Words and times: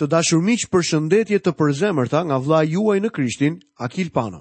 Të 0.00 0.06
dashur 0.08 0.40
miq, 0.40 0.62
përshëndetje 0.72 1.38
të 1.44 1.52
përzemërta 1.60 2.22
nga 2.28 2.38
vla 2.40 2.62
juaj 2.64 3.00
në 3.04 3.08
Krishtin, 3.12 3.58
Akil 3.84 4.08
Pano. 4.16 4.38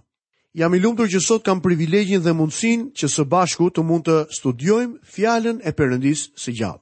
Jam 0.55 0.71
i 0.74 0.79
lumtur 0.79 1.09
që 1.12 1.20
sot 1.20 1.43
kam 1.43 1.59
privilegjin 1.62 2.24
dhe 2.24 2.32
mundësin 2.32 2.85
që 2.96 3.09
së 3.16 3.25
bashku 3.27 3.67
të 3.75 3.83
mund 3.87 4.06
të 4.08 4.16
studiojmë 4.37 5.03
fjalën 5.16 5.59
e 5.67 5.74
përëndisë 5.75 6.30
së 6.43 6.53
gjallë. 6.61 6.80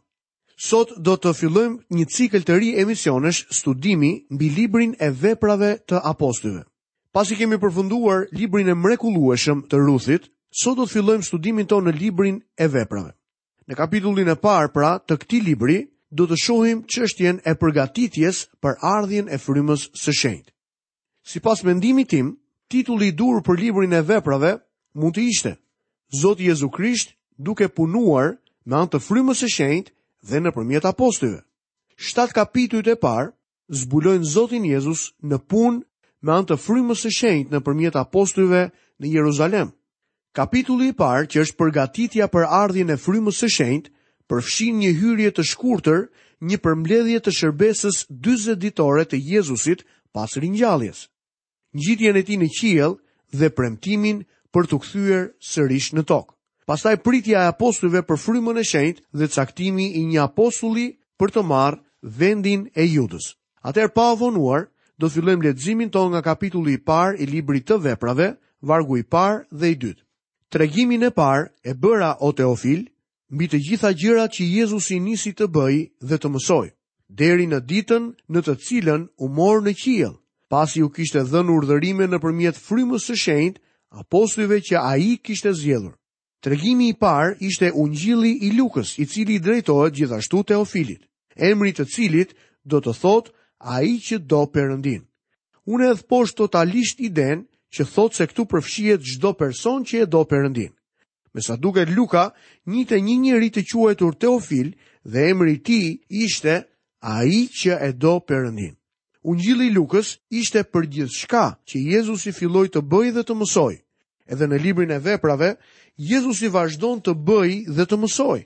Sot 0.67 0.93
do 1.05 1.15
të 1.17 1.33
fillojmë 1.39 1.97
një 1.97 2.05
cikël 2.13 2.45
të 2.45 2.59
ri 2.61 2.69
emisionesh 2.83 3.39
studimi 3.59 4.11
mbi 4.33 4.51
librin 4.59 4.93
e 5.01 5.09
veprave 5.09 5.71
të 5.89 6.03
apostujve. 6.13 6.61
Pasi 7.13 7.33
kemi 7.39 7.57
përfunduar 7.61 8.29
librin 8.37 8.69
e 8.69 8.77
mrekullueshëm 8.77 9.65
të 9.73 9.81
Ruthit, 9.87 10.29
sot 10.61 10.77
do 10.77 10.85
të 10.85 10.93
fillojmë 10.93 11.25
studimin 11.25 11.65
tonë 11.73 11.89
në 11.89 11.97
librin 11.97 12.37
e 12.61 12.69
veprave. 12.77 13.09
Në 13.65 13.75
kapitullin 13.81 14.29
e 14.29 14.37
parë 14.45 14.69
pra 14.77 14.93
të 15.01 15.17
këtij 15.23 15.41
libri, 15.49 15.81
do 16.15 16.25
të 16.27 16.35
shohim 16.43 16.81
çështjen 16.87 17.41
e 17.45 17.51
përgatitjes 17.59 18.37
për 18.63 18.77
ardhjën 18.81 19.27
e 19.31 19.37
frymës 19.43 19.87
së 19.99 20.13
shenjtë. 20.21 20.51
Sipas 21.27 21.63
mendimit 21.67 22.09
tim, 22.09 22.37
titulli 22.71 23.11
i 23.11 23.11
dur 23.15 23.41
për 23.43 23.59
librin 23.59 23.91
e 23.93 24.01
veprave 24.07 24.53
mund 24.95 25.15
të 25.17 25.25
ishte 25.27 25.51
Zoti 26.21 26.47
Jezu 26.47 26.69
Krisht 26.69 27.11
duke 27.37 27.67
punuar 27.67 28.37
me 28.65 28.75
anë 28.79 28.91
të 28.93 29.01
frymës 29.07 29.43
së 29.43 29.49
shenjtë 29.57 29.91
dhe 30.29 30.39
nëpërmjet 30.45 30.85
apostujve. 30.87 31.41
Shtat 31.97 32.31
kapitujt 32.35 32.87
e 32.87 32.95
parë 32.95 33.33
zbulojnë 33.81 34.23
Zotin 34.31 34.65
Jezus 34.65 35.09
në 35.27 35.41
punë 35.51 35.81
me 36.23 36.31
anë 36.37 36.47
të 36.53 36.57
frymës 36.63 37.03
së 37.03 37.11
shenjtë 37.19 37.53
nëpërmjet 37.55 37.99
apostujve 37.99 38.63
në 38.99 39.07
Jeruzalem. 39.11 39.73
Kapitulli 40.37 40.89
i 40.89 40.95
parë 41.03 41.27
që 41.31 41.43
është 41.43 41.57
përgatitja 41.59 42.27
për 42.31 42.47
ardhjën 42.63 42.93
e 42.93 42.97
frymës 42.97 43.43
së 43.43 43.51
shenjtë 43.59 43.89
përfshin 44.31 44.79
një 44.83 44.91
hyrje 45.01 45.29
të 45.37 45.43
shkurtër, 45.51 45.99
një 46.49 46.57
përmbledhje 46.65 47.19
të 47.25 47.33
shërbesës 47.39 47.99
40 48.25 48.59
ditore 48.63 49.05
të 49.11 49.19
Jezusit 49.31 49.83
pas 50.15 50.31
ringjalljes. 50.43 51.03
Ngjitjen 51.77 52.17
e 52.17 52.23
tij 52.27 52.37
në 52.43 52.49
qiell 52.59 52.93
dhe 53.39 53.49
premtimin 53.57 54.19
për 54.53 54.67
të 54.69 54.79
kthyer 54.83 55.23
sërish 55.51 55.89
në 55.97 56.03
tokë. 56.11 56.33
Pastaj 56.69 56.97
pritja 57.05 57.45
e 57.45 57.49
apostujve 57.53 58.03
për 58.09 58.19
frymën 58.25 58.57
e 58.59 58.63
shenjtë 58.73 59.03
dhe 59.19 59.27
caktimi 59.33 59.85
i 59.99 60.05
një 60.11 60.19
apostulli 60.27 60.85
për 61.19 61.33
të 61.37 61.41
marrë 61.51 61.79
vendin 62.19 62.65
e 62.75 62.83
Judës. 62.93 63.33
Atëherë 63.67 63.93
pa 63.95 64.05
avonuar, 64.15 64.67
do 64.99 65.07
të 65.07 65.13
fillojmë 65.15 65.45
leximin 65.47 65.89
tonë 65.95 66.11
nga 66.17 66.21
kapitulli 66.27 66.75
i 66.77 66.83
parë 66.89 67.17
i 67.23 67.29
librit 67.31 67.65
të 67.69 67.79
Veprave, 67.87 68.29
vargu 68.69 68.99
i 68.99 69.03
parë 69.13 69.41
dhe 69.59 69.67
i 69.73 69.77
dytë. 69.83 70.03
Tregimin 70.53 71.07
e 71.07 71.11
parë 71.21 71.49
e 71.71 71.73
bëra 71.83 72.13
o 72.25 72.33
Teofil, 72.35 72.83
mbi 73.29 73.47
të 73.51 73.59
gjitha 73.69 73.89
gjërat 73.93 74.31
që 74.39 74.43
Jezusi 74.47 74.99
nisi 75.03 75.33
të 75.35 75.47
bëjë 75.51 75.87
dhe 76.09 76.17
të 76.17 76.29
mësojë, 76.31 76.71
deri 77.19 77.47
në 77.51 77.59
ditën 77.69 78.05
në 78.31 78.39
të 78.47 78.53
cilën 78.65 79.07
u 79.19 79.27
mor 79.27 79.59
në 79.63 79.73
qiell, 79.81 80.15
pasi 80.49 80.79
u 80.83 80.87
kishte 80.89 81.23
dhënë 81.27 81.51
urdhërime 81.53 82.07
nëpërmjet 82.07 82.59
frymës 82.59 83.07
së 83.09 83.15
shenjtë 83.23 83.61
apostujve 84.01 84.61
që 84.69 84.75
ai 84.79 85.17
kishte 85.19 85.51
zgjedhur. 85.53 85.93
Tregimi 86.41 86.91
i 86.91 86.93
parë 86.95 87.35
ishte 87.41 87.71
Ungjilli 87.75 88.31
i 88.47 88.51
Lukës, 88.57 88.95
i 89.01 89.05
cili 89.05 89.35
i 89.35 89.39
drejtohet 89.43 89.95
gjithashtu 89.97 90.43
Teofilit, 90.43 91.03
emri 91.35 91.71
të 91.73 91.85
cilit 91.89 92.31
do 92.63 92.79
të 92.79 92.93
thot 92.99 93.31
a 93.59 93.81
i 93.83 93.97
që 93.99 94.21
do 94.23 94.45
përëndin. 94.53 95.03
Unë 95.67 95.89
edhë 95.91 96.07
poshtë 96.07 96.37
totalisht 96.43 97.01
i 97.03 97.09
den 97.09 97.43
që 97.75 97.87
thot 97.95 98.15
se 98.15 98.27
këtu 98.27 98.45
përfshiet 98.45 99.01
gjdo 99.03 99.33
person 99.33 99.83
që 99.83 100.05
e 100.05 100.05
do 100.05 100.21
përëndin. 100.23 100.71
Me 101.37 101.43
sa 101.45 101.53
duke 101.55 101.83
Luka, 101.85 102.23
një 102.73 102.83
të 102.89 102.97
një 103.05 103.15
njëri 103.23 103.47
të 103.53 103.61
quajtur 103.69 104.15
Teofil 104.23 104.71
dhe 105.13 105.25
emri 105.33 105.53
ti 105.67 105.75
ishte 106.25 106.55
a 107.13 107.17
i 107.29 107.43
që 107.57 107.75
e 107.87 107.91
do 107.93 108.15
përëndin. 108.25 108.73
Ungjili 109.21 109.67
i 109.69 109.73
Lukës 109.75 110.15
ishte 110.41 110.63
për 110.73 110.87
gjithë 110.95 111.17
shka 111.19 111.43
që 111.69 111.83
Jezusi 111.91 112.33
filloj 112.33 112.65
të 112.73 112.81
bëj 112.89 113.13
dhe 113.19 113.23
të 113.27 113.37
mësoj. 113.37 113.73
Edhe 114.33 114.49
në 114.49 114.59
librin 114.65 114.95
e 114.97 114.97
veprave, 115.05 115.51
Jezusi 116.09 116.49
vazhdon 116.57 117.05
të 117.05 117.13
bëj 117.29 117.49
dhe 117.77 117.85
të 117.85 118.01
mësoj. 118.01 118.39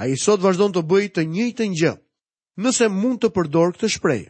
A 0.00 0.08
i 0.08 0.16
sot 0.24 0.40
vazhdon 0.46 0.72
të 0.72 0.86
bëj 0.88 1.04
të 1.12 1.26
njëjtë 1.34 1.58
të 1.60 1.68
njëjë. 1.74 1.94
Nëse 2.64 2.88
mund 2.96 3.20
të 3.20 3.32
përdor 3.36 3.76
këtë 3.76 3.92
shprej, 3.98 4.22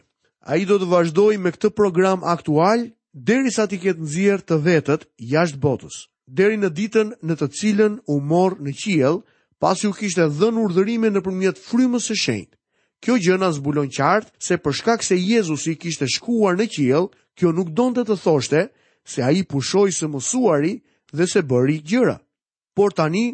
a 0.51 0.59
i 0.59 0.67
do 0.67 0.75
të 0.81 0.91
vazhdoj 0.91 1.37
me 1.39 1.55
këtë 1.55 1.71
program 1.79 2.19
aktual 2.35 2.83
deri 3.31 3.51
sa 3.55 3.63
ti 3.71 3.79
ketë 3.85 4.03
nëzirë 4.03 4.43
të 4.43 4.59
vetët 4.67 5.07
jashtë 5.35 5.63
botës 5.67 6.03
deri 6.31 6.55
në 6.57 6.69
ditën 6.75 7.09
në 7.27 7.35
të 7.39 7.47
cilën 7.59 7.95
u 8.07 8.15
morë 8.27 8.63
në 8.63 8.73
qiel, 8.83 9.17
pasi 9.59 9.87
u 9.89 9.93
kishtë 9.93 10.23
e 10.25 10.29
dhënë 10.39 10.61
urdhërime 10.63 11.09
në 11.11 11.21
përmjet 11.25 11.59
frymës 11.59 12.07
e 12.11 12.15
shenjtë. 12.15 12.57
Kjo 13.03 13.17
gjëna 13.19 13.49
zbulon 13.57 13.89
qartë 13.91 14.31
se 14.45 14.57
përshkak 14.63 15.03
se 15.03 15.17
Jezusi 15.19 15.73
kishtë 15.75 16.07
shkuar 16.15 16.55
në 16.57 16.69
qiel, 16.71 17.09
kjo 17.35 17.51
nuk 17.51 17.73
donë 17.75 17.99
të 17.99 18.05
të 18.11 18.17
thoshte 18.23 18.61
se 19.05 19.23
a 19.27 19.31
i 19.35 19.43
pushoj 19.43 19.91
së 19.91 20.07
mësuari 20.13 20.77
dhe 21.11 21.27
se 21.27 21.43
bëri 21.43 21.77
gjëra. 21.83 22.15
Por 22.75 22.93
tani, 22.95 23.25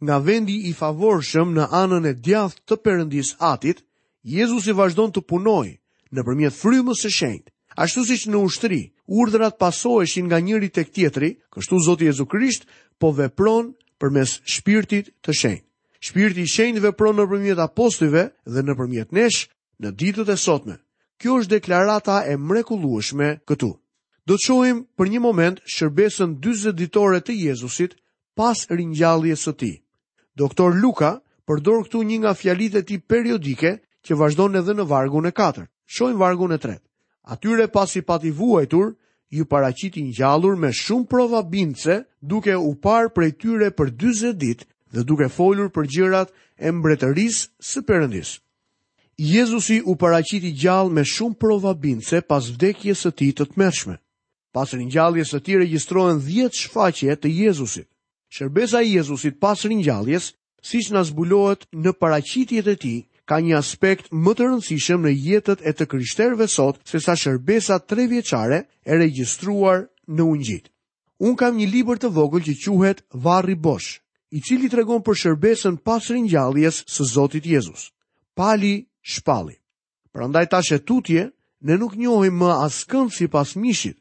nga 0.00 0.18
vendi 0.18 0.56
i 0.70 0.72
favorshëm 0.78 1.52
në 1.52 1.68
anën 1.82 2.08
e 2.08 2.14
djath 2.16 2.56
të 2.64 2.80
përëndis 2.84 3.34
atit, 3.44 3.84
Jezusi 4.22 4.72
vazhdon 4.72 5.12
të 5.12 5.24
punoj 5.28 5.68
në 6.16 6.20
përmjet 6.24 6.54
frymës 6.56 7.04
e 7.08 7.12
shenjtë. 7.12 7.52
Ashtu 7.78 8.02
si 8.04 8.16
që 8.18 8.32
në 8.34 8.38
ushtri, 8.42 8.78
urdrat 9.06 9.54
pasoheshin 9.62 10.26
nga 10.26 10.40
njëri 10.42 10.68
tek 10.74 10.88
tjetri, 10.90 11.28
kështu 11.54 11.78
Zoti 11.86 12.08
Jezu 12.08 12.24
Krisht 12.26 12.66
po 12.98 13.12
vepron 13.14 13.68
për 14.02 14.10
mes 14.16 14.32
shpirtit 14.52 15.12
të 15.22 15.34
shenjë. 15.40 15.62
Shpirti 16.06 16.42
i 16.46 16.50
shenjë 16.54 16.82
vepron 16.88 17.14
në 17.18 17.24
përmjet 17.30 17.62
apostive 17.62 18.24
dhe 18.54 18.62
në 18.66 18.74
përmjet 18.80 19.14
nesh 19.18 19.40
në 19.82 19.92
ditët 20.00 20.30
e 20.34 20.36
sotme. 20.38 20.76
Kjo 21.22 21.38
është 21.42 21.52
deklarata 21.56 22.20
e 22.30 22.34
mrekulueshme 22.38 23.30
këtu. 23.50 23.70
Do 24.26 24.34
të 24.36 24.44
shohim 24.46 24.82
për 24.98 25.10
një 25.14 25.22
moment 25.24 25.58
shërbesën 25.74 26.34
20 26.46 26.74
ditore 26.78 27.18
të 27.26 27.34
Jezusit 27.44 27.94
pas 28.38 28.62
rinjalljes 28.74 29.42
së 29.48 29.54
tij. 29.58 29.74
Doktor 30.38 30.74
Luka 30.78 31.12
përdor 31.48 31.82
këtu 31.86 32.02
një 32.10 32.18
nga 32.24 32.34
fjalitë 32.42 32.82
e 32.94 32.98
periodike 33.10 33.72
që 34.06 34.18
vazhdon 34.22 34.58
edhe 34.62 34.74
në 34.78 34.86
vargun 34.94 35.26
e 35.30 35.32
4. 35.42 35.66
Shohim 35.96 36.18
vargun 36.22 36.52
e 36.52 36.58
3. 36.66 36.78
Atyre 37.30 37.68
pasi 37.68 38.00
pati 38.02 38.30
vuajtur, 38.30 38.94
ju 39.36 39.44
paraqitin 39.52 40.06
gjallur 40.16 40.56
me 40.56 40.70
shumë 40.72 41.06
prova 41.10 41.42
duke 42.30 42.54
u 42.56 42.70
parë 42.86 43.10
prej 43.16 43.32
tyre 43.40 43.68
për 43.78 43.88
40 44.04 44.32
ditë 44.44 44.64
dhe 44.94 45.02
duke 45.08 45.28
folur 45.36 45.68
për 45.68 45.86
gjërat 45.94 46.32
e 46.66 46.70
mbretërisë 46.72 47.42
së 47.70 47.80
Perëndisë. 47.88 48.40
Jezusi 49.32 49.82
u 49.84 49.92
paraqiti 50.00 50.52
gjallë 50.62 50.92
me 50.96 51.04
shumë 51.04 51.34
prova 51.36 51.74
pas 52.30 52.48
vdekjes 52.54 52.98
së 53.04 53.10
tij 53.18 53.32
të 53.36 53.44
tmerrshme. 53.52 53.96
Pas 54.52 54.72
ringjalljes 54.72 55.28
të 55.30 55.40
tij 55.44 55.58
regjistrohen 55.60 56.18
10 56.24 56.48
shfaqje 56.62 57.12
të 57.20 57.28
Jezusit. 57.28 57.88
Shërbesa 58.32 58.80
e 58.80 58.88
Jezusit 58.96 59.36
pas 59.40 59.64
ringjalljes, 59.68 60.32
siç 60.68 60.90
na 60.90 61.04
zbulohet 61.04 61.68
në 61.76 61.90
paraqitjet 62.00 62.66
e 62.72 62.76
tij, 62.80 62.98
ka 63.28 63.36
një 63.44 63.58
aspekt 63.60 64.08
më 64.08 64.32
të 64.38 64.44
rëndësishëm 64.48 65.02
në 65.04 65.10
jetët 65.20 65.60
e 65.68 65.74
të 65.76 65.86
kryshterve 65.92 66.46
sot 66.48 66.78
se 66.88 66.96
sa 67.04 67.12
shërbesa 67.12 67.76
tre 67.84 68.06
vjeqare 68.08 68.62
e 68.88 68.96
registruar 68.96 69.84
në 70.08 70.24
unë 70.32 70.46
gjitë. 70.48 70.72
Unë 71.28 71.36
kam 71.40 71.58
një 71.60 71.66
liber 71.68 72.00
të 72.00 72.08
vogël 72.16 72.46
që 72.48 72.56
quhet 72.72 73.02
Varri 73.12 73.54
Bosh, 73.58 74.00
i 74.32 74.40
cili 74.40 74.70
të 74.70 74.80
regon 74.80 75.04
për 75.04 75.18
shërbesën 75.22 75.76
pas 75.84 76.08
rinjalljes 76.14 76.80
së 76.88 77.04
Zotit 77.12 77.44
Jezus. 77.50 77.90
Pali, 78.38 78.88
shpali. 79.02 79.58
Për 80.14 80.28
ndaj 80.30 80.46
ta 80.48 80.62
shetutje, 80.64 81.28
ne 81.68 81.74
nuk 81.76 81.98
njohim 82.00 82.40
më 82.40 82.52
askënd 82.64 83.12
si 83.12 83.28
pas 83.28 83.52
mishit, 83.60 83.98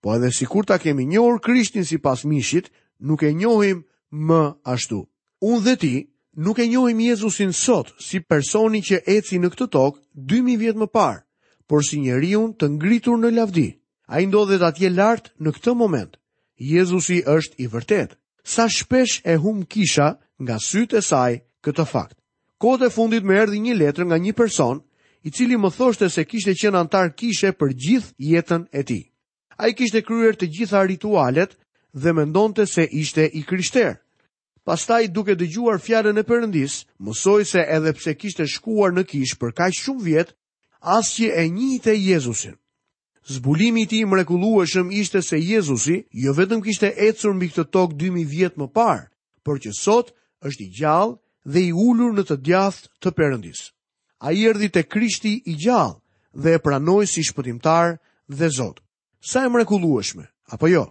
po 0.00 0.14
edhe 0.16 0.30
si 0.32 0.48
kur 0.48 0.64
ta 0.64 0.78
kemi 0.80 1.04
njohër 1.10 1.40
krishtin 1.44 1.84
si 1.84 1.98
pas 1.98 2.24
mishit, 2.24 2.70
nuk 2.98 3.22
e 3.28 3.34
njohim 3.36 3.84
më 4.10 4.40
ashtu. 4.64 5.04
Unë 5.44 5.64
dhe 5.66 5.76
ti, 5.82 5.94
nuk 6.36 6.58
e 6.58 6.66
njohim 6.66 7.00
Jezusin 7.00 7.52
sot 7.52 7.90
si 7.98 8.20
personi 8.20 8.80
që 8.86 9.00
eci 9.06 9.38
në 9.40 9.50
këtë 9.50 9.66
tokë 9.74 10.00
2000 10.30 10.56
vjet 10.60 10.76
më 10.78 10.86
parë, 10.94 11.20
por 11.68 11.82
si 11.84 12.00
njeriu 12.00 12.50
të 12.58 12.68
ngritur 12.78 13.18
në 13.18 13.30
lavdi. 13.34 13.70
Ai 14.06 14.26
ndodhet 14.26 14.62
atje 14.62 14.90
lart 14.90 15.30
në 15.38 15.50
këtë 15.56 15.74
moment. 15.74 16.16
Jezusi 16.58 17.22
është 17.26 17.54
i 17.64 17.66
vërtet. 17.70 18.14
Sa 18.44 18.68
shpesh 18.68 19.20
e 19.24 19.36
hum 19.38 19.64
kisha 19.66 20.18
nga 20.42 20.56
sytë 20.58 20.98
e 20.98 21.02
saj 21.02 21.32
këtë 21.64 21.84
fakt. 21.86 22.16
Kote 22.58 22.90
fundit 22.90 23.24
më 23.24 23.34
erdi 23.42 23.60
një 23.60 23.74
letër 23.74 24.04
nga 24.06 24.16
një 24.18 24.32
person, 24.36 24.80
i 25.22 25.30
cili 25.30 25.56
më 25.56 25.68
thoshte 25.76 26.08
se 26.10 26.24
kishte 26.24 26.54
qenë 26.56 26.78
antar 26.78 27.12
kishe 27.16 27.52
për 27.52 27.72
gjithë 27.84 28.14
jetën 28.18 28.62
e 28.72 28.82
ti. 28.84 29.00
A 29.58 29.68
i 29.68 29.74
kishte 29.76 30.02
kryer 30.02 30.34
të 30.36 30.46
gjitha 30.48 30.82
ritualet 30.86 31.56
dhe 31.92 32.12
mendonte 32.12 32.66
se 32.66 32.86
ishte 32.92 33.28
i 33.32 33.42
kryshterë. 33.44 33.96
Pastaj 34.70 35.08
duke 35.10 35.34
dëgjuar 35.34 35.80
fjalën 35.82 36.20
e 36.20 36.22
Perëndis, 36.22 36.74
mësoi 37.02 37.42
se 37.50 37.58
edhe 37.76 37.90
pse 37.98 38.12
kishte 38.20 38.44
shkuar 38.46 38.92
në 38.94 39.02
kish 39.10 39.32
për 39.40 39.50
kaq 39.58 39.74
shumë 39.74 40.04
vjet, 40.06 40.28
asçi 40.96 41.26
e 41.26 41.42
njëjtë 41.50 41.94
Jezusin. 41.98 42.54
Zbulimi 43.34 43.82
i 43.82 43.88
tij 43.90 44.04
mrekullueshëm 44.06 44.92
ishte 45.00 45.24
se 45.26 45.40
Jezusi 45.42 45.96
jo 46.22 46.34
vetëm 46.38 46.62
kishte 46.62 46.92
ecur 47.08 47.34
mbi 47.34 47.48
këtë 47.50 47.64
tokë 47.74 47.98
2000 48.04 48.28
vjet 48.36 48.54
më 48.62 48.68
parë, 48.78 49.08
por 49.42 49.56
që 49.58 49.74
sot 49.80 50.14
është 50.46 50.62
i 50.68 50.72
gjallë 50.78 51.18
dhe 51.52 51.64
i 51.66 51.74
ulur 51.88 52.14
në 52.14 52.22
të 52.30 52.36
djathtë 52.46 52.90
të 53.02 53.14
Perëndis. 53.18 53.60
Ai 54.22 54.36
erdhi 54.46 54.70
te 54.70 54.86
Krishti 54.92 55.34
i 55.50 55.58
gjallë 55.64 55.98
dhe 56.44 56.54
e 56.54 56.62
pranoi 56.62 57.10
si 57.10 57.26
shpëtimtar 57.26 57.98
dhe 58.38 58.54
Zot. 58.58 58.78
Sa 59.18 59.42
e 59.46 59.50
mrekullueshme, 59.50 60.30
apo 60.54 60.70
jo? 60.70 60.86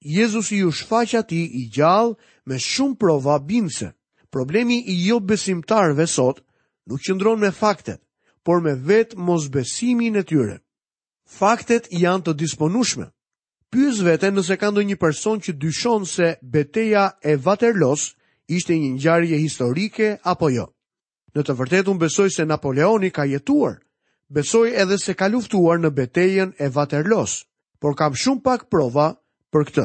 Jezusi 0.00 0.56
ju 0.56 0.70
shfaq 0.72 1.12
ati 1.18 1.44
i 1.58 1.68
gjallë 1.74 2.14
me 2.46 2.58
shumë 2.58 2.98
prova 2.98 3.38
bimëse. 3.40 3.90
Problemi 4.30 4.76
i 4.86 4.94
jo 5.06 5.18
besimtarve 5.20 6.06
sot 6.06 6.40
nuk 6.86 7.00
qëndron 7.02 7.40
me 7.40 7.50
faktet, 7.50 8.00
por 8.44 8.60
me 8.62 8.74
vetë 8.74 9.16
mos 9.16 9.48
besimin 9.50 10.16
e 10.20 10.22
tyre. 10.22 10.58
Faktet 11.26 11.88
janë 11.90 12.24
të 12.28 12.34
disponushme. 12.40 13.10
Pyës 13.72 14.00
vete 14.06 14.30
nëse 14.32 14.56
ka 14.56 14.70
ndo 14.72 14.80
një 14.84 14.96
person 14.96 15.40
që 15.42 15.52
dyshon 15.60 16.06
se 16.06 16.28
beteja 16.52 17.10
e 17.30 17.34
Waterloo's 17.44 18.14
ishte 18.56 18.72
një 18.78 18.90
njarje 18.96 19.36
historike 19.36 20.06
apo 20.32 20.48
jo. 20.54 20.68
Në 21.34 21.40
të 21.44 21.54
vërtet 21.58 21.88
unë 21.90 22.00
besoj 22.00 22.28
se 22.36 22.46
Napoleoni 22.48 23.10
ka 23.10 23.26
jetuar, 23.28 23.74
besoj 24.30 24.70
edhe 24.72 24.96
se 24.98 25.12
ka 25.18 25.28
luftuar 25.28 25.80
në 25.82 25.90
betejen 25.98 26.54
e 26.62 26.70
Waterloo's, 26.74 27.42
por 27.80 27.96
kam 27.98 28.16
shumë 28.16 28.42
pak 28.46 28.70
prova 28.72 29.10
për 29.54 29.62
këtë. 29.68 29.84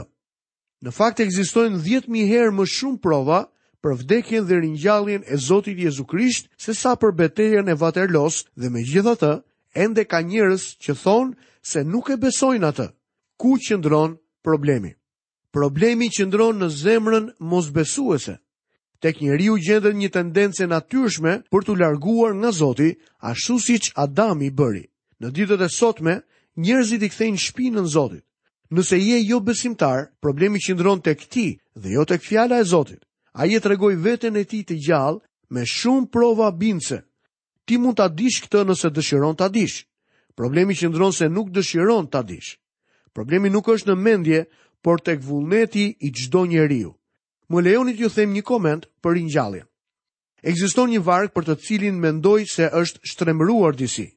Në 0.85 0.91
fakt 0.95 1.21
ekzistojnë 1.23 1.77
10.000 1.83 2.27
herë 2.31 2.55
më 2.57 2.65
shumë 2.71 3.01
prova 3.05 3.41
për 3.83 3.97
vdekjen 4.03 4.45
dhe 4.47 4.57
ringjalljen 4.63 5.23
e 5.27 5.37
Zotit 5.45 5.79
Jezu 5.79 6.05
Krisht 6.11 6.49
se 6.65 6.75
sa 6.75 6.95
për 6.99 7.13
betejën 7.21 7.71
e 7.71 7.77
vaterlos 7.79 8.41
dhe 8.59 8.71
me 8.71 8.83
gjitha 8.83 9.13
të, 9.21 9.31
ende 9.85 10.03
ka 10.05 10.19
njërës 10.23 10.65
që 10.83 10.95
thonë 11.03 11.37
se 11.71 11.83
nuk 11.93 12.11
e 12.11 12.17
besojnë 12.25 12.67
atë. 12.71 12.87
Ku 13.39 13.55
që 13.65 13.79
ndronë 13.79 14.17
problemi? 14.43 14.91
Problemi 15.53 16.07
që 16.15 16.27
ndronë 16.27 16.63
në 16.63 16.69
zemrën 16.83 17.25
mos 17.51 17.67
besuese. 17.75 18.37
Tek 19.03 19.19
njeriu 19.21 19.55
u 19.57 19.59
gjendën 19.59 19.97
një 19.99 20.09
tendence 20.15 20.67
natyrshme 20.67 21.33
për 21.51 21.61
të 21.65 21.77
larguar 21.81 22.33
nga 22.39 22.51
Zotit, 22.61 22.99
ashtu 23.31 23.55
si 23.65 23.75
që 23.83 23.95
Adami 24.03 24.49
bëri. 24.59 24.83
Në 25.19 25.27
ditët 25.35 25.61
e 25.65 25.69
sotme, 25.79 26.17
njerëzit 26.65 27.01
i 27.05 27.09
kthejnë 27.11 27.41
shpinën 27.47 27.87
Zotit. 27.95 28.23
Nëse 28.73 28.97
je 28.97 29.19
jo 29.29 29.37
besimtar, 29.45 30.07
problemi 30.23 30.57
qëndron 30.63 30.97
tek 31.05 31.27
ti 31.29 31.47
dhe 31.81 31.89
jo 31.93 32.03
tek 32.09 32.23
fjala 32.25 32.57
e 32.57 32.65
Zotit. 32.65 33.03
Ai 33.39 33.53
e 33.53 33.59
tregoi 33.61 33.95
veten 34.05 34.37
e 34.41 34.45
tij 34.49 34.63
të 34.65 34.75
gjallë 34.85 35.21
me 35.53 35.61
shumë 35.75 36.09
prova 36.13 36.47
bince. 36.61 36.97
Ti 37.65 37.77
mund 37.77 37.99
ta 38.01 38.07
dish 38.09 38.41
këtë 38.43 38.61
nëse 38.65 38.89
dëshiron 38.95 39.37
ta 39.37 39.47
dish. 39.57 39.77
Problemi 40.37 40.73
qëndron 40.79 41.13
se 41.13 41.29
nuk 41.29 41.51
dëshiron 41.53 42.09
ta 42.09 42.21
dish. 42.31 42.49
Problemi 43.15 43.51
nuk 43.53 43.69
është 43.75 43.93
në 43.93 43.95
mendje, 44.07 44.39
por 44.83 44.97
tek 45.05 45.21
vullneti 45.27 45.85
i 46.01 46.09
çdo 46.17 46.41
njeriu. 46.49 46.89
Më 47.51 47.59
lejoni 47.65 47.93
t'ju 47.93 48.09
them 48.15 48.33
një 48.33 48.41
koment 48.51 48.83
për 49.05 49.11
ringjalljen. 49.19 49.67
Ekziston 50.49 50.89
një 50.89 51.03
varg 51.05 51.29
për 51.35 51.45
të 51.47 51.59
cilin 51.65 51.99
mendoj 52.01 52.47
se 52.55 52.65
është 52.81 53.05
shtremruar 53.11 53.77
disi. 53.77 54.07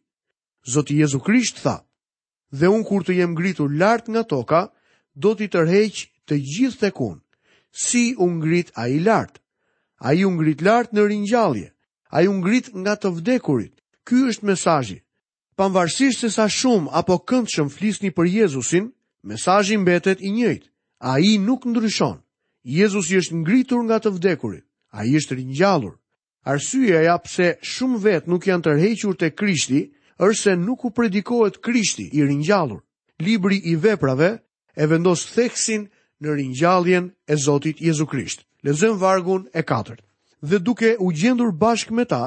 Zoti 0.73 0.97
Jezu 1.03 1.21
Krisht 1.27 1.61
tha, 1.65 1.77
dhe 2.53 2.69
unë 2.71 2.85
kur 2.87 3.03
të 3.05 3.15
jem 3.19 3.35
gritur 3.35 3.71
lartë 3.73 4.11
nga 4.13 4.23
toka, 4.25 4.61
do 5.17 5.35
t'i 5.35 5.49
tërheq 5.49 6.07
të 6.29 6.35
gjithë 6.39 6.81
të 6.81 6.91
kunë. 6.91 7.21
si 7.77 8.15
unë 8.19 8.37
ngrit 8.41 8.69
a 8.75 8.89
i 8.89 8.99
lartë. 9.01 9.41
A 10.01 10.15
i 10.17 10.25
unë 10.25 10.37
ngrit 10.41 10.61
lartë 10.65 10.95
në 10.97 11.03
rinjallje, 11.07 11.69
a 12.11 12.23
i 12.23 12.27
unë 12.29 12.41
ngrit 12.41 12.67
nga 12.75 12.95
të 12.97 13.09
vdekurit, 13.17 13.75
ky 14.05 14.17
është 14.31 14.45
mesajji. 14.47 14.99
Panvarsisht 15.57 16.21
se 16.21 16.31
sa 16.31 16.49
shumë 16.49 16.89
apo 16.93 17.19
këndë 17.19 17.53
shumë 17.55 17.71
flisni 17.77 18.11
për 18.11 18.25
Jezusin, 18.27 18.93
mesajji 19.29 19.77
mbetet 19.77 20.21
i 20.25 20.31
njëjtë, 20.31 20.69
a 21.01 21.19
i 21.21 21.37
nuk 21.39 21.67
ndryshon. 21.69 22.17
Jezus 22.65 23.11
i 23.11 23.17
është 23.21 23.37
ngritur 23.45 23.85
nga 23.85 23.97
të 24.01 24.11
vdekurit, 24.17 24.65
a 24.97 25.05
i 25.05 25.13
është 25.19 25.37
rinjallur. 25.37 25.99
Arsyeja 26.49 27.01
ja 27.05 27.19
pse 27.19 27.59
shumë 27.63 28.01
vetë 28.05 28.29
nuk 28.31 28.47
janë 28.47 28.63
tërhequr 28.65 29.15
të 29.21 29.35
krishti, 29.37 29.83
është 30.25 30.43
se 30.43 30.53
nuk 30.59 30.85
u 30.85 30.91
predikohet 30.91 31.57
Krishti 31.61 32.05
i 32.13 32.25
ringjallur. 32.25 32.79
Libri 33.25 33.61
i 33.65 33.75
veprave 33.77 34.29
e 34.77 34.87
vendos 34.89 35.25
theksin 35.33 35.83
në 36.25 36.35
ringjalljen 36.39 37.11
e 37.29 37.37
Zotit 37.45 37.81
Jezu 37.85 38.07
Krisht. 38.07 38.45
Lexojm 38.65 38.97
vargun 39.01 39.45
e 39.55 39.63
4. 39.63 39.97
Dhe 40.43 40.59
duke 40.59 40.97
u 41.01 41.11
gjendur 41.13 41.53
bashkë 41.61 41.93
me 41.97 42.05
ta, 42.05 42.23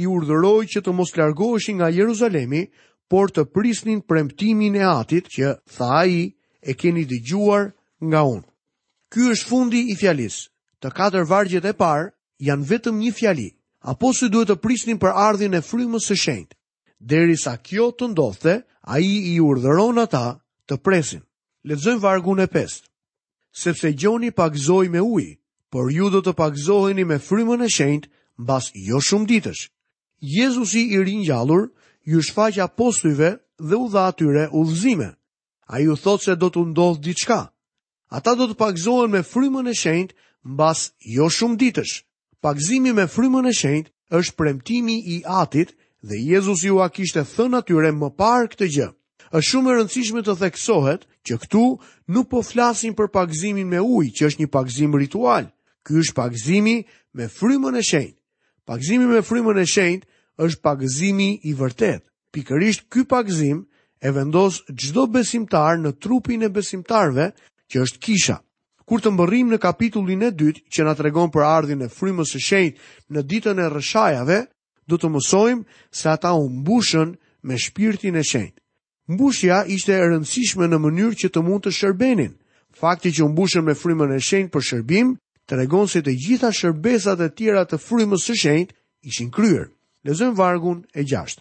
i 0.00 0.04
urdhëroi 0.08 0.64
që 0.72 0.82
të 0.84 0.92
mos 0.92 1.12
largoheshin 1.16 1.76
nga 1.78 1.88
Jeruzalemi, 1.96 2.62
por 3.10 3.30
të 3.30 3.44
prisnin 3.52 4.00
premtimin 4.02 4.76
e 4.76 4.84
Atit 4.92 5.28
që 5.36 5.52
tha 5.76 5.88
ai, 6.00 6.32
e 6.60 6.72
keni 6.74 7.04
dëgjuar 7.10 7.68
nga 8.04 8.22
Unë. 8.32 8.44
Ky 9.12 9.28
është 9.34 9.48
fundi 9.48 9.84
i 9.92 9.96
fjalisë. 9.96 10.48
Të 10.84 10.90
katër 10.98 11.24
vargjet 11.30 11.64
e 11.68 11.72
parë 11.84 12.10
janë 12.48 12.68
vetëm 12.72 12.96
një 13.04 13.12
fjali. 13.18 13.48
Apo 13.92 14.12
si 14.12 14.28
duhet 14.28 14.48
të 14.50 14.58
prisnin 14.64 14.98
për 15.00 15.16
ardhin 15.28 15.54
e 15.56 15.62
frymës 15.70 16.08
së 16.10 16.16
shenjtë? 16.24 16.56
derisa 17.00 17.56
kjo 17.62 17.90
të 17.92 18.08
ndodhte, 18.12 18.54
ai 18.88 19.04
i 19.04 19.38
urdhëron 19.42 19.98
ata 20.00 20.38
të 20.68 20.78
presin. 20.84 21.22
Lexojmë 21.66 22.02
vargun 22.02 22.40
e 22.40 22.46
5. 22.46 22.84
Sepse 23.52 23.92
gjoni 23.92 24.30
pagzoi 24.30 24.88
me 24.88 25.00
ujë, 25.00 25.36
por 25.70 25.90
ju 25.92 26.10
do 26.12 26.20
të 26.22 26.32
pagzoheni 26.38 27.04
me 27.08 27.18
frymën 27.18 27.64
e 27.66 27.70
shenjtë 27.76 28.10
mbas 28.42 28.64
jo 28.88 28.98
shumë 29.00 29.26
ditësh. 29.28 29.62
Jezusi 30.36 30.82
i 30.94 30.98
ringjallur 31.02 31.64
ju 32.10 32.18
shfaq 32.22 32.58
apostujve 32.66 33.30
dhe 33.68 33.76
u 33.76 33.88
dha 33.92 34.02
atyre 34.12 34.44
udhëzime. 34.60 35.08
Ai 35.66 35.88
u 35.88 35.96
thotë 36.02 36.24
se 36.24 36.34
do 36.40 36.48
të 36.50 36.60
ndodh 36.70 37.00
diçka. 37.04 37.40
Ata 38.16 38.32
do 38.38 38.44
të 38.48 38.54
pagzohen 38.54 39.10
me 39.12 39.22
frymën 39.32 39.68
e 39.68 39.74
shenjtë 39.82 40.14
mbas 40.52 40.78
jo 41.16 41.26
shumë 41.36 41.56
ditësh. 41.60 41.94
Pagzimi 42.42 42.92
me 42.94 43.06
frymën 43.14 43.46
e 43.48 43.52
shenjtë 43.60 43.90
është 44.18 44.36
premtimi 44.38 44.96
i 45.16 45.22
Atit 45.42 45.74
dhe 46.08 46.16
Jezus 46.30 46.62
ju 46.64 46.78
a 46.80 46.88
kishte 46.94 47.22
thënë 47.26 47.58
atyre 47.62 47.90
më 47.96 48.12
parë 48.18 48.50
këtë 48.52 48.66
gjë. 48.74 48.86
Është 49.34 49.48
shumë 49.50 49.70
e 49.70 49.74
rëndësishme 49.76 50.22
të 50.22 50.34
theksohet 50.42 51.02
që 51.26 51.34
këtu 51.42 51.62
nuk 52.14 52.28
po 52.30 52.42
flasim 52.46 52.94
për 52.94 53.08
pagëzimin 53.10 53.66
me 53.66 53.80
ujë, 53.82 54.12
që 54.14 54.22
është 54.30 54.42
një 54.42 54.50
pagëzim 54.54 54.94
ritual. 55.00 55.48
Ky 55.82 55.98
është 56.02 56.14
pagëzimi 56.20 56.76
me 57.18 57.26
frymën 57.34 57.76
e 57.76 57.82
shenjtë. 57.90 58.18
Pagëzimi 58.66 59.08
me 59.10 59.22
frymën 59.26 59.58
e 59.58 59.66
shenjtë 59.66 60.08
është 60.46 60.62
pagëzimi 60.66 61.28
i 61.50 61.54
vërtet. 61.58 62.02
Pikërisht 62.34 62.86
ky 62.92 63.02
pagëzim 63.10 63.64
e 63.98 64.08
vendos 64.14 64.62
çdo 64.78 65.06
besimtar 65.10 65.80
në 65.82 65.96
trupin 66.02 66.46
e 66.46 66.52
besimtarëve 66.52 67.32
që 67.70 67.82
është 67.82 68.02
kisha. 68.06 68.38
Kur 68.86 69.02
të 69.02 69.10
mbërrim 69.10 69.48
në 69.50 69.58
kapitullin 69.58 70.22
e 70.28 70.30
dytë 70.30 70.62
që 70.70 70.84
na 70.86 70.94
tregon 70.94 71.30
për 71.34 71.42
ardhin 71.50 71.80
e 71.82 71.90
frymës 71.90 72.36
së 72.36 72.42
shenjtë 72.46 73.14
në 73.14 73.22
ditën 73.32 73.58
e 73.62 73.66
rrëshajave, 73.72 74.40
du 74.88 74.96
të 74.98 75.08
mësojmë 75.10 75.78
se 75.90 76.08
ata 76.10 76.32
u 76.38 76.48
mbushën 76.48 77.14
me 77.46 77.58
shpirtin 77.58 78.16
e 78.16 78.22
shenjtë. 78.24 78.60
Mbushja 79.06 79.64
ishte 79.70 79.94
e 79.94 80.02
rëndësishme 80.02 80.66
në 80.68 80.78
mënyrë 80.82 81.18
që 81.20 81.28
të 81.30 81.42
mund 81.46 81.62
të 81.66 81.72
shërbenin. 81.78 82.32
Fakti 82.80 83.12
që 83.14 83.22
u 83.24 83.28
mbushën 83.32 83.64
me 83.66 83.74
frymën 83.78 84.16
e 84.16 84.20
shenjtë 84.20 84.52
për 84.54 84.66
shërbim 84.70 85.12
tregon 85.48 85.86
se 85.88 86.02
të 86.02 86.14
gjitha 86.22 86.50
shërbesat 86.52 87.22
e 87.22 87.28
tjera 87.36 87.62
të 87.64 87.78
frymës 87.86 88.26
së 88.28 88.34
shenjtë 88.42 88.74
ishin 89.10 89.30
kryer. 89.30 89.68
Lexojmë 90.06 90.38
vargun 90.38 90.82
e 90.98 91.04
6. 91.06 91.38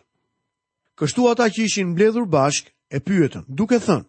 Kështu 0.95 1.25
ata 1.31 1.49
që 1.51 1.65
ishin 1.65 1.89
mbledhur 1.93 2.25
bashk 2.25 2.69
e 2.89 2.97
pyetën, 3.05 3.43
duke 3.49 3.81
thënë: 3.81 4.05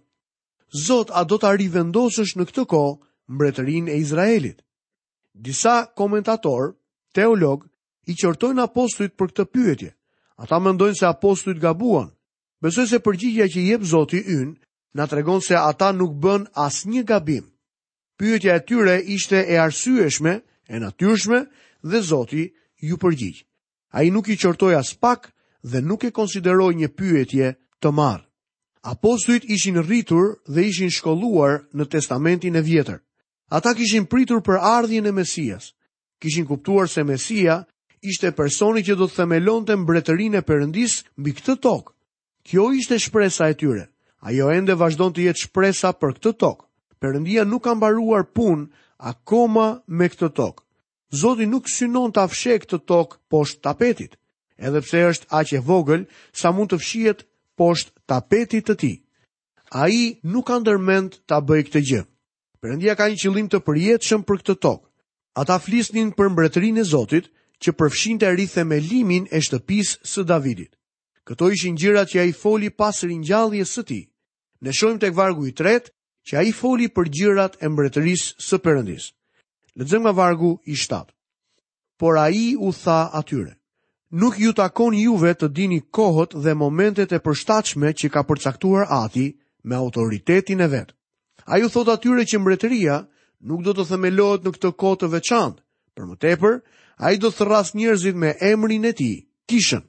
Zot, 0.86 1.10
a 1.16 1.24
do 1.24 1.38
ta 1.38 1.50
rivendosësh 1.56 2.36
në 2.36 2.44
këtë 2.48 2.64
kohë 2.72 2.96
mbretërinë 3.32 3.90
e 3.90 3.96
Izraelit? 4.04 4.60
Disa 5.32 5.86
komentator, 5.96 6.74
teolog, 7.12 7.64
i 8.06 8.14
qërtojnë 8.14 8.62
apostujt 8.66 9.16
për 9.18 9.26
këtë 9.32 9.44
pyetje. 9.50 9.90
Ata 10.36 10.58
mendojnë 10.60 10.98
se 11.00 11.06
apostujt 11.08 11.58
gabuan. 11.60 12.10
Besoj 12.62 12.86
se 12.86 12.98
përgjigja 13.00 13.46
që 13.48 13.62
jep 13.70 13.82
Zoti 13.82 14.20
ynë 14.20 14.54
na 14.96 15.06
tregon 15.06 15.40
se 15.42 15.56
ata 15.56 15.92
nuk 15.92 16.14
bën 16.22 16.46
asnjë 16.54 17.02
gabim. 17.08 17.44
Pyetja 18.18 18.54
e 18.56 18.64
tyre 18.64 18.98
ishte 19.16 19.42
e 19.52 19.58
arsyeshme, 19.60 20.32
e 20.72 20.76
natyrshme 20.80 21.40
dhe 21.82 21.98
Zoti 22.10 22.44
ju 22.86 22.96
përgjigj. 22.96 23.42
Ai 23.92 24.10
nuk 24.10 24.28
i 24.28 24.36
qortoi 24.36 24.76
as 24.76 24.94
pak 24.94 25.32
dhe 25.62 25.78
nuk 25.82 26.04
e 26.04 26.10
konsideroi 26.12 26.74
një 26.76 26.88
pyetje 26.96 27.54
të 27.80 27.88
marr. 27.92 28.22
Apostujt 28.86 29.44
ishin 29.50 29.80
rritur 29.82 30.38
dhe 30.46 30.62
ishin 30.68 30.90
shkolluar 30.90 31.64
në 31.74 31.84
Testamentin 31.90 32.56
e 32.56 32.62
Vjetër. 32.62 33.00
Ata 33.50 33.74
kishin 33.74 34.06
pritur 34.06 34.40
për 34.42 34.62
ardhjën 34.62 35.08
e 35.08 35.12
Mesias. 35.12 35.72
Kishin 36.20 36.46
kuptuar 36.46 36.86
se 36.88 37.02
Mesia 37.04 37.64
ishte 38.08 38.30
personi 38.38 38.84
që 38.86 38.94
do 39.00 39.06
të 39.10 39.16
themelonte 39.22 39.74
mbretërinë 39.82 40.40
e 40.40 40.46
përëndis 40.46 40.94
mbi 41.18 41.32
këtë 41.38 41.54
tokë. 41.66 41.92
Kjo 42.46 42.64
ishte 42.78 42.98
shpresa 43.02 43.48
e 43.50 43.56
tyre. 43.58 43.84
Ajo 44.26 44.46
ende 44.54 44.74
vazhdon 44.78 45.12
të 45.12 45.24
jetë 45.28 45.42
shpresa 45.46 45.90
për 46.00 46.10
këtë 46.18 46.32
tokë. 46.42 46.64
Perëndia 47.02 47.42
nuk 47.46 47.64
ka 47.66 47.74
mbaruar 47.76 48.24
punë 48.36 48.68
akoma 49.10 49.68
me 49.98 50.06
këtë 50.12 50.30
tokë. 50.38 50.62
Zoti 51.20 51.46
nuk 51.50 51.68
synon 51.70 52.12
ta 52.14 52.24
afshe 52.26 52.56
këtë 52.62 52.80
tokë 52.90 53.18
poshtë 53.30 53.62
tapetit. 53.66 54.12
Edhe 54.58 54.80
pse 54.82 55.02
është 55.10 55.26
aq 55.38 55.48
e 55.58 55.62
vogël 55.68 56.06
sa 56.32 56.50
mund 56.54 56.70
të 56.72 56.78
fshihet 56.80 57.24
poshtë 57.58 57.94
tapetit 58.10 58.64
të 58.66 58.74
tij. 58.80 58.96
Ai 59.82 59.96
nuk 60.22 60.46
ka 60.48 60.60
ndërmend 60.62 61.18
ta 61.28 61.42
bëjë 61.42 61.66
këtë 61.68 61.82
gjë. 61.90 62.02
Perëndia 62.62 62.94
ka 62.96 63.10
një 63.10 63.20
qëllim 63.22 63.50
të 63.50 63.60
përshtatshëm 63.66 64.22
për 64.26 64.36
këtë 64.42 64.56
tokë. 64.64 64.84
Ata 65.36 65.58
flisnin 65.60 66.14
për 66.16 66.30
mbretërinë 66.32 66.80
e 66.84 66.88
Zotit 66.94 67.26
që 67.64 67.72
përfshin 67.80 68.18
të 68.20 68.80
limin 68.86 69.26
e 69.36 69.40
shtëpis 69.40 69.94
së 70.12 70.24
Davidit. 70.28 70.72
Këto 71.26 71.48
ishin 71.50 71.76
gjirat 71.80 72.08
që 72.12 72.18
a 72.20 72.24
i 72.24 72.32
foli 72.32 72.70
pas 72.70 73.00
rinjallje 73.02 73.64
së 73.64 73.82
ti. 73.88 74.00
Ne 74.60 74.72
shojmë 74.72 75.00
të 75.00 75.08
këvargu 75.12 75.46
i 75.46 75.52
tret, 75.52 75.90
që 76.28 76.36
a 76.36 76.42
i 76.42 76.52
foli 76.52 76.88
për 76.88 77.08
gjirat 77.16 77.56
e 77.62 77.68
mbretëris 77.68 78.24
së 78.46 78.58
përëndis. 78.64 79.12
Lëtëzëm 79.78 80.04
nga 80.06 80.12
vargu 80.12 80.52
i 80.64 80.74
shtatë. 80.76 81.12
Por 81.98 82.18
a 82.18 82.28
i 82.30 82.56
u 82.56 82.72
tha 82.72 83.10
atyre, 83.16 83.54
nuk 84.10 84.36
ju 84.38 84.52
takon 84.52 84.94
juve 84.98 85.32
të 85.34 85.48
dini 85.56 85.80
kohët 85.96 86.36
dhe 86.44 86.54
momentet 86.54 87.12
e 87.12 87.20
përshtachme 87.24 87.94
që 87.98 88.12
ka 88.12 88.22
përcaktuar 88.28 88.86
ati 89.02 89.26
me 89.64 89.76
autoritetin 89.76 90.60
e 90.60 90.68
vetë. 90.72 90.92
A 91.46 91.58
ju 91.58 91.68
thot 91.72 91.88
atyre 91.88 92.24
që 92.28 92.38
mbretëria 92.40 92.98
nuk 93.48 93.64
do 93.64 93.72
të 93.76 93.88
themelohet 93.88 94.44
në 94.44 94.50
këtë 94.56 94.72
kohë 94.80 94.98
të 95.00 95.10
veçantë, 95.14 95.62
për 95.94 96.04
më 96.10 96.16
tepër, 96.24 96.60
a 96.96 97.12
i 97.12 97.18
do 97.20 97.28
të 97.30 97.40
thëras 97.42 97.74
njerëzit 97.76 98.16
me 98.16 98.30
emrin 98.40 98.84
e 98.88 98.92
ti, 98.96 99.10
kishën. 99.48 99.82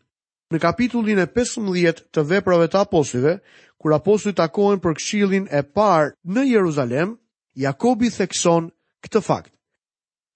Në 0.52 0.60
kapitullin 0.64 1.20
e 1.20 1.28
15 1.28 2.02
të 2.14 2.24
veprave 2.30 2.68
të 2.72 2.80
aposive, 2.84 3.34
kur 3.80 3.94
aposit 3.96 4.36
takohen 4.38 4.80
për 4.84 4.96
kshilin 5.00 5.48
e 5.52 5.62
par 5.76 6.14
në 6.26 6.44
Jeruzalem, 6.52 7.18
Jakobi 7.60 8.10
thekson 8.12 8.70
këtë 9.04 9.22
fakt. 9.26 9.52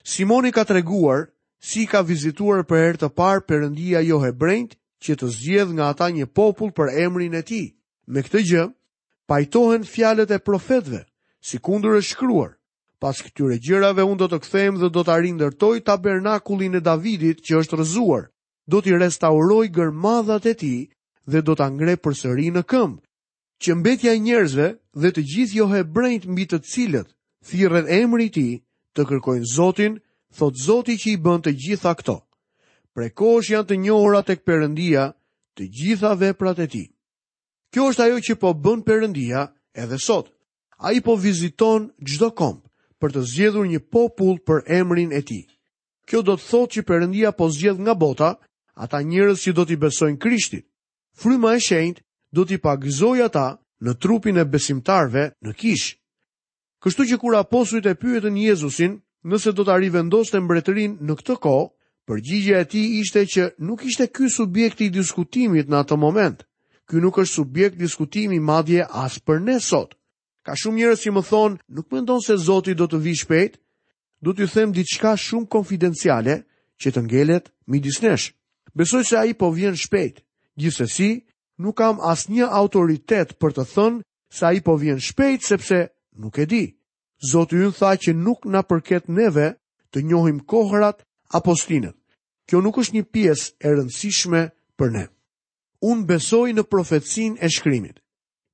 Simoni 0.03 0.51
ka 0.51 0.63
të 0.65 0.79
reguar 0.79 1.27
si 1.61 1.85
ka 1.85 2.01
vizituar 2.01 2.63
për 2.67 2.77
her 2.85 2.95
të 3.01 3.09
par 3.15 3.43
përëndia 3.47 4.01
jo 4.07 4.19
e 4.25 4.31
brend 4.31 4.75
që 5.03 5.15
të 5.19 5.27
zjedh 5.39 5.71
nga 5.77 5.91
ata 5.93 6.09
një 6.09 6.25
popull 6.35 6.71
për 6.75 6.93
emrin 7.05 7.35
e 7.37 7.43
ti. 7.47 7.63
Me 8.07 8.23
këtë 8.25 8.43
gjë, 8.49 8.65
pajtohen 9.29 9.83
fjalet 9.85 10.31
e 10.33 10.39
profetve, 10.39 11.03
si 11.39 11.59
kundur 11.61 11.95
e 11.97 12.01
shkruar. 12.01 12.55
Pas 13.01 13.17
këtyre 13.17 13.55
gjërave 13.65 14.03
unë 14.05 14.19
do 14.21 14.27
të 14.31 14.37
kthehem 14.43 14.75
dhe 14.77 14.91
do 14.95 15.01
të 15.03 15.13
arindërtoj 15.15 15.73
tabernakullin 15.89 16.77
e 16.77 16.81
Davidit 16.87 17.39
që 17.47 17.59
është 17.63 17.79
rëzuar. 17.81 18.27
Do 18.69 18.77
t'i 18.81 18.93
restauroj 19.01 19.63
gërmadhat 19.77 20.43
e 20.45 20.53
ti 20.61 20.75
dhe 21.31 21.39
do 21.47 21.53
t'a 21.57 21.67
ngrej 21.73 21.97
për 22.03 22.13
sëri 22.21 22.49
në 22.53 22.61
këmbë. 22.69 23.01
Që 23.61 23.71
mbetja 23.81 24.13
njerëzve 24.27 24.67
dhe 25.01 25.09
të 25.17 25.21
gjithë 25.33 25.57
jo 25.59 25.65
hebrejt 25.73 26.29
mbi 26.33 26.43
të 26.49 26.59
cilët, 26.71 27.09
thirët 27.49 27.87
emri 27.99 28.27
ti 28.35 28.47
të 28.95 29.01
kërkojnë 29.09 29.49
Zotin, 29.55 29.97
thot 30.37 30.61
Zoti 30.65 30.95
që 31.01 31.07
i 31.15 31.17
bën 31.25 31.41
të 31.45 31.51
gjitha 31.63 31.95
këto. 31.97 32.15
Prekosh 32.95 33.49
janë 33.51 33.67
të 33.69 33.79
njohura 33.81 34.21
tek 34.29 34.45
Perëndia 34.45 35.07
të 35.57 35.63
gjitha 35.77 36.13
veprat 36.21 36.59
e 36.59 36.67
tij. 36.73 36.87
Kjo 37.73 37.89
është 37.93 38.03
ajo 38.05 38.19
që 38.27 38.33
po 38.41 38.53
bën 38.63 38.81
Perëndia 38.87 39.47
edhe 39.83 39.97
sot. 40.07 40.29
Ai 40.85 41.01
po 41.05 41.15
viziton 41.17 41.89
çdo 42.07 42.29
komp 42.37 42.61
për 43.01 43.15
të 43.17 43.21
zgjedhur 43.31 43.65
një 43.69 43.81
popull 43.95 44.35
për 44.45 44.61
emrin 44.79 45.11
e 45.17 45.21
tij. 45.25 45.43
Kjo 46.07 46.21
do 46.27 46.35
të 46.37 46.45
thotë 46.49 46.73
që 46.75 46.83
Perëndia 46.89 47.31
po 47.37 47.47
zgjedh 47.55 47.81
nga 47.83 47.95
bota 48.03 48.29
ata 48.83 49.01
njerëz 49.01 49.39
që 49.43 49.51
do 49.57 49.63
t'i 49.67 49.77
besojnë 49.83 50.19
Krishtit. 50.23 50.65
Fryma 51.19 51.51
e 51.55 51.59
Shenjtë 51.67 52.01
do 52.35 52.41
t'i 52.45 52.61
pagëzojë 52.65 53.25
ata 53.27 53.47
në 53.85 53.91
trupin 54.01 54.37
e 54.37 54.45
besimtarëve 54.53 55.25
në 55.43 55.51
Kishë. 55.59 55.95
Kështu 56.81 57.01
që 57.09 57.17
kur 57.21 57.37
apostujt 57.41 57.85
e 57.89 57.97
pyetën 58.01 58.37
Jezusin, 58.45 58.95
nëse 59.29 59.51
do 59.53 59.63
të 59.65 59.75
rivendoste 59.81 60.39
mbretërinë 60.41 60.97
në 61.07 61.13
këtë 61.19 61.35
kohë, 61.45 61.67
përgjigjja 62.09 62.59
e 62.63 62.67
tij 62.71 62.87
ishte 63.01 63.21
që 63.33 63.43
nuk 63.67 63.83
ishte 63.89 64.07
ky 64.15 64.29
subjekti 64.33 64.87
i 64.89 64.93
diskutimit 64.93 65.69
në 65.69 65.77
atë 65.85 65.97
moment. 66.05 66.41
Ky 66.89 67.01
nuk 67.03 67.21
është 67.21 67.35
subjekt 67.39 67.77
diskutimi 67.81 68.39
madje 68.41 68.87
as 69.03 69.19
për 69.27 69.37
ne 69.47 69.59
sot. 69.61 69.93
Ka 70.45 70.53
shumë 70.61 70.77
njerëz 70.81 71.01
që 71.05 71.11
më 71.13 71.21
thonë, 71.29 71.57
nuk 71.77 71.87
mendon 71.93 72.21
se 72.25 72.35
Zoti 72.45 72.73
do 72.77 72.87
të 72.89 72.97
vi 73.03 73.13
shpejt. 73.21 73.59
Do 74.23 74.33
t'ju 74.33 74.47
them 74.53 74.73
diçka 74.77 75.11
shumë 75.25 75.47
konfidenciale 75.53 76.35
që 76.81 76.87
të 76.93 76.99
ngelet 77.05 77.45
midis 77.71 77.97
nesh. 78.05 78.27
Besoj 78.77 79.03
se 79.09 79.15
ai 79.21 79.33
po 79.39 79.47
vjen 79.57 79.77
shpejt. 79.83 80.15
Gjithsesi, 80.59 81.11
nuk 81.61 81.77
kam 81.77 82.01
asnjë 82.11 82.47
autoritet 82.61 83.37
për 83.41 83.51
të 83.55 83.63
thënë 83.73 83.99
se 84.35 84.43
ai 84.49 84.59
po 84.65 84.73
vjen 84.81 84.99
shpejt 85.07 85.41
sepse 85.49 85.79
nuk 86.21 86.35
e 86.41 86.45
di. 86.51 86.63
Zoti 87.31 87.55
ynë 87.61 87.73
tha 87.77 87.91
që 88.03 88.11
nuk 88.25 88.39
na 88.53 88.61
përket 88.69 89.05
neve 89.17 89.47
të 89.93 89.97
njohim 90.09 90.39
kohërat 90.51 91.05
apo 91.37 91.53
stinën. 91.61 91.93
Kjo 92.49 92.61
nuk 92.65 92.81
është 92.81 92.95
një 92.97 93.05
pjesë 93.13 93.45
e 93.65 93.73
rëndësishme 93.77 94.41
për 94.77 94.87
ne. 94.95 95.05
Unë 95.89 96.07
besoj 96.09 96.47
në 96.53 96.65
profetësin 96.71 97.37
e 97.37 97.47
shkrimit 97.55 98.01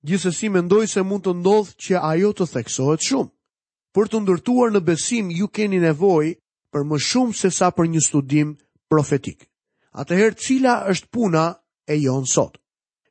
gjithsesi 0.04 0.50
mendoj 0.54 0.86
se 0.92 1.02
mund 1.06 1.26
të 1.26 1.34
ndodhë 1.40 1.74
që 1.82 2.02
ajo 2.12 2.32
të 2.38 2.46
theksohet 2.54 3.06
shumë. 3.08 3.32
Për 3.96 4.06
të 4.12 4.20
ndërtuar 4.24 4.72
në 4.76 4.82
besim 4.86 5.30
ju 5.34 5.48
keni 5.48 5.80
nevoj 5.82 6.36
për 6.74 6.84
më 6.86 7.00
shumë 7.08 7.38
se 7.40 7.50
sa 7.52 7.72
për 7.72 7.88
një 7.94 8.02
studim 8.06 8.56
profetik. 8.90 9.48
Atëherë 9.98 10.38
cila 10.38 10.74
është 10.92 11.10
puna 11.12 11.46
e 11.90 11.96
jonë 11.98 12.30
sot? 12.30 12.60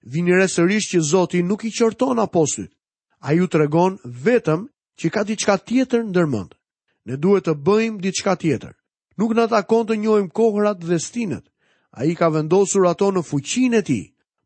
Vini 0.06 0.32
sërish 0.46 0.86
që 0.94 1.00
Zoti 1.02 1.42
nuk 1.42 1.64
i 1.64 1.72
qërton 1.74 2.22
apostit, 2.22 2.70
a 3.18 3.32
ju 3.34 3.48
të 3.50 3.58
regon 3.58 3.98
vetëm 4.04 4.68
që 5.00 5.06
ka 5.10 5.24
diçka 5.26 5.56
tjetër 5.58 6.04
në 6.06 6.14
dërmënd. 6.14 6.52
Ne 7.10 7.16
duhet 7.16 7.46
të 7.46 7.54
bëjmë 7.66 7.98
diçka 8.00 8.36
tjetër. 8.38 8.74
Nuk 9.18 9.34
në 9.34 9.46
takon 9.50 9.86
të 9.86 9.96
njojmë 9.98 10.30
kohërat 10.30 10.80
dhe 10.86 10.98
stinet. 10.98 11.44
A 11.90 12.04
i 12.04 12.14
ka 12.14 12.28
vendosur 12.28 12.86
ato 12.86 13.10
në 13.10 13.22
fuqinë 13.26 13.76
e 13.78 13.82
ti, 13.82 14.00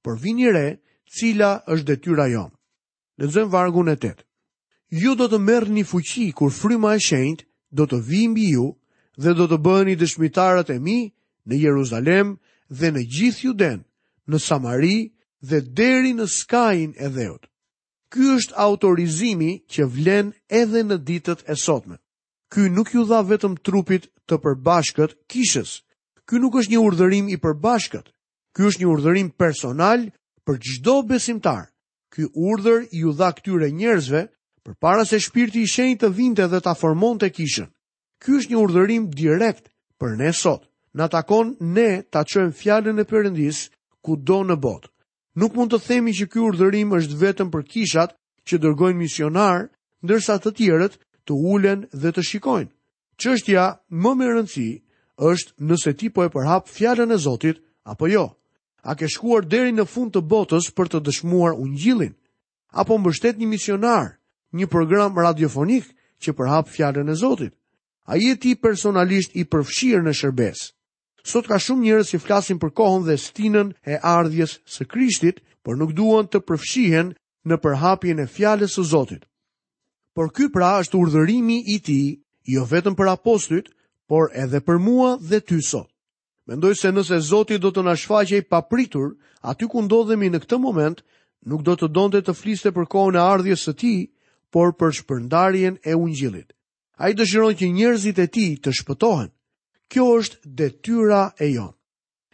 për 0.04 0.14
vini 0.20 0.48
re, 0.54 0.78
cila 1.10 1.52
është 1.66 1.86
detyra 1.90 2.26
Në 2.30 2.50
Lexojmë 3.26 3.50
vargun 3.50 3.88
e 3.90 3.96
8. 3.96 4.14
Ju 5.02 5.14
do 5.14 5.26
të 5.28 5.38
merrni 5.38 5.82
fuqi 5.84 6.32
kur 6.32 6.50
fryma 6.50 6.94
e 6.94 7.00
shenjtë 7.08 7.44
do 7.78 7.84
të 7.86 7.98
vijë 8.08 8.30
mbi 8.32 8.46
ju 8.54 8.68
dhe 9.22 9.32
do 9.38 9.44
të 9.50 9.58
bëheni 9.66 9.94
dëshmitarët 10.00 10.70
e 10.74 10.78
mi 10.86 10.98
në 11.46 11.54
Jeruzalem 11.64 12.28
dhe 12.78 12.88
në 12.94 13.02
gjithë 13.14 13.44
Juden, 13.44 13.78
në 14.30 14.38
Samari 14.46 14.98
dhe 15.48 15.60
deri 15.78 16.12
në 16.16 16.26
skajin 16.38 16.94
e 16.98 17.08
dheut. 17.16 17.44
Ky 18.10 18.20
është 18.38 18.56
autorizimi 18.56 19.52
që 19.72 19.82
vlen 19.96 20.32
edhe 20.48 20.80
në 20.84 20.96
ditët 21.08 21.44
e 21.46 21.54
sotme. 21.54 21.96
Ky 22.52 22.70
nuk 22.70 22.90
ju 22.94 23.04
dha 23.06 23.20
vetëm 23.30 23.54
trupit 23.66 24.08
të 24.26 24.34
përbashkët 24.42 25.12
kishës. 25.30 25.84
Ky 26.26 26.40
nuk 26.42 26.56
është 26.56 26.72
një 26.74 26.80
urdhërim 26.88 27.28
i 27.30 27.36
përbashkët. 27.38 28.08
Ky 28.56 28.60
është 28.66 28.80
një 28.82 28.88
urdhërim 28.94 29.28
personal 29.38 30.08
për 30.50 30.58
gjdo 30.66 30.92
besimtar. 31.06 31.68
Ky 32.10 32.26
urdhër 32.34 32.80
ju 32.90 33.12
dha 33.14 33.28
këtyre 33.38 33.68
njerëzve 33.70 34.22
për 34.66 34.74
para 34.82 35.04
se 35.06 35.20
shpirti 35.22 35.62
i 35.62 35.68
shenjë 35.70 36.00
të 36.00 36.08
vinte 36.16 36.46
dhe 36.50 36.58
ta 36.64 36.72
formon 36.74 37.20
të 37.22 37.28
kishën. 37.36 37.68
Ky 38.18 38.34
është 38.38 38.50
një 38.52 38.58
urdhërim 38.58 39.04
direkt 39.14 39.70
për 40.02 40.16
ne 40.18 40.32
sot. 40.34 40.66
Në 40.98 41.06
takon 41.14 41.52
ne 41.76 42.02
ta 42.10 42.24
qëmë 42.26 42.56
fjallën 42.58 42.98
e 42.98 43.06
përëndis 43.06 43.60
ku 44.02 44.16
do 44.18 44.40
në 44.42 44.56
botë. 44.58 44.90
Nuk 45.38 45.54
mund 45.54 45.70
të 45.70 45.82
themi 45.86 46.16
që 46.18 46.26
ky 46.32 46.42
urdhërim 46.42 46.96
është 46.98 47.20
vetëm 47.22 47.52
për 47.54 47.62
kishat 47.70 48.16
që 48.46 48.58
dërgojnë 48.64 48.98
misionar, 49.04 49.68
ndërsa 50.02 50.40
të 50.42 50.50
tjerët 50.58 50.98
të 51.30 51.38
ulen 51.52 51.86
dhe 51.94 52.10
të 52.10 52.26
shikojnë. 52.26 52.72
Qështja 53.22 53.68
më 54.02 54.12
më 54.18 54.32
rëndësi 54.34 54.70
është 55.30 55.52
nëse 55.68 55.94
ti 55.94 56.10
po 56.10 56.26
e 56.26 56.32
përhap 56.34 56.66
fjallën 56.74 57.14
e 57.14 57.22
Zotit 57.22 57.62
apo 57.92 58.10
jo. 58.10 58.26
A 58.82 58.94
ke 58.96 59.08
shkuar 59.12 59.44
deri 59.44 59.72
në 59.76 59.84
fund 59.88 60.12
të 60.14 60.22
botës 60.24 60.70
për 60.72 60.88
të 60.94 61.00
dëshmuar 61.06 61.56
ungjillin? 61.60 62.14
Apo 62.80 62.96
mbështet 62.98 63.38
një 63.38 63.48
misionar, 63.50 64.16
një 64.56 64.68
program 64.72 65.18
radiofonik 65.20 65.90
që 66.24 66.34
përhap 66.38 66.68
fjallën 66.72 67.08
e 67.12 67.16
Zotit? 67.20 67.52
A 68.08 68.16
je 68.16 68.32
ti 68.40 68.54
personalisht 68.56 69.36
i 69.36 69.44
përfshirë 69.52 70.04
në 70.06 70.14
shërbes? 70.20 70.60
Sot 71.28 71.46
ka 71.50 71.58
shumë 71.60 71.84
njërës 71.84 72.14
që 72.14 72.20
flasin 72.24 72.58
për 72.62 72.72
kohën 72.80 73.04
dhe 73.08 73.18
stinën 73.20 73.74
e 73.86 74.00
ardhjes 74.00 74.56
së 74.64 74.88
krishtit, 74.88 75.42
për 75.64 75.76
nuk 75.76 75.92
duan 75.92 76.24
të 76.32 76.40
përfshihen 76.48 77.12
në 77.48 77.60
përhapjen 77.62 78.24
e 78.24 78.26
fjallës 78.32 78.78
së 78.78 78.86
Zotit. 78.94 79.28
Por 80.16 80.32
ky 80.32 80.48
pra 80.54 80.78
është 80.80 80.96
urdhërimi 80.96 81.60
i 81.76 81.78
ti, 81.84 82.00
jo 82.48 82.64
vetëm 82.72 82.96
për 82.96 83.12
apostit, 83.12 83.68
por 84.08 84.32
edhe 84.34 84.64
për 84.64 84.80
mua 84.88 85.18
dhe 85.20 85.44
ty 85.44 85.60
sot. 85.62 85.89
Mendoj 86.50 86.74
se 86.82 86.90
nëse 86.90 87.14
Zoti 87.22 87.60
do 87.62 87.70
të 87.70 87.82
na 87.86 87.92
shfaqej 87.94 88.40
papritur 88.50 89.12
aty 89.46 89.68
ku 89.70 89.84
ndodhemi 89.86 90.26
në 90.34 90.40
këtë 90.42 90.56
moment, 90.58 90.98
nuk 91.46 91.62
do 91.62 91.76
të 91.78 91.86
donte 91.94 92.18
të 92.26 92.32
fliste 92.34 92.72
për 92.74 92.88
kohën 92.90 93.18
e 93.18 93.20
ardhjes 93.22 93.62
së 93.68 93.74
Tij, 93.78 94.00
por 94.50 94.72
për 94.74 94.96
shpërndarjen 94.98 95.76
e 95.86 95.94
Ungjillit. 95.94 96.50
Ai 96.98 97.12
dëshiron 97.14 97.54
që 97.54 97.68
njerëzit 97.76 98.18
e 98.18 98.26
Tij 98.34 98.52
të 98.64 98.70
shpëtohen. 98.80 99.30
Kjo 99.90 100.06
është 100.18 100.40
detyra 100.58 101.20
e 101.44 101.52
jon. 101.54 101.70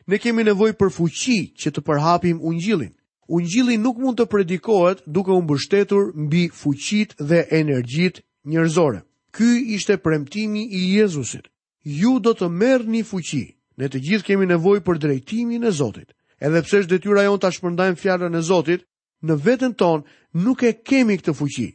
Ne 0.09 0.17
kemi 0.23 0.47
nevojë 0.49 0.79
për 0.81 0.91
fuqi 0.97 1.39
që 1.61 1.69
të 1.77 1.81
përhapim 1.85 2.41
Ungjillin. 2.41 2.95
Ungjilli 3.29 3.77
nuk 3.85 4.01
mund 4.01 4.17
të 4.17 4.31
predikohet 4.33 5.03
duke 5.05 5.35
u 5.37 5.43
mbështetur 5.45 6.15
mbi 6.25 6.47
fuqitë 6.63 7.21
dhe 7.29 7.43
energjitë 7.61 8.25
njerëzore. 8.49 9.05
Ky 9.37 9.51
ishte 9.77 9.99
premtimi 10.01 10.65
i 10.79 10.95
Jezusit. 10.97 11.53
Ju 11.99 12.17
do 12.25 12.33
të 12.33 12.49
merrni 12.49 13.05
fuqi. 13.13 13.45
Ne 13.81 13.89
të 13.93 14.01
gjithë 14.07 14.27
kemi 14.31 14.47
nevojë 14.49 14.83
për 14.85 14.99
drejtimin 15.01 15.65
e 15.65 15.71
Zotit. 15.79 16.13
Edhe 16.49 16.63
pse 16.65 16.79
është 16.83 16.93
detyra 16.97 17.23
jon 17.27 17.41
ta 17.41 17.51
shpërndajmë 17.53 17.99
fjalën 18.01 18.37
e 18.39 18.43
Zotit, 18.49 18.87
në 19.29 19.35
veten 19.45 19.75
ton 19.81 20.05
nuk 20.47 20.63
e 20.65 20.71
kemi 20.89 21.17
këtë 21.21 21.35
fuqi. 21.39 21.67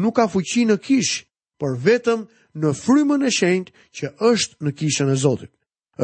Nuk 0.00 0.14
ka 0.16 0.24
fuqi 0.32 0.62
në 0.70 0.78
kish, 0.86 1.18
por 1.60 1.76
vetëm 1.84 2.22
në 2.62 2.72
frymën 2.82 3.26
e 3.28 3.32
shenjtë 3.32 3.88
që 4.00 4.12
është 4.32 4.62
në 4.64 4.72
kishën 4.78 5.12
e 5.12 5.16
Zotit. 5.24 5.52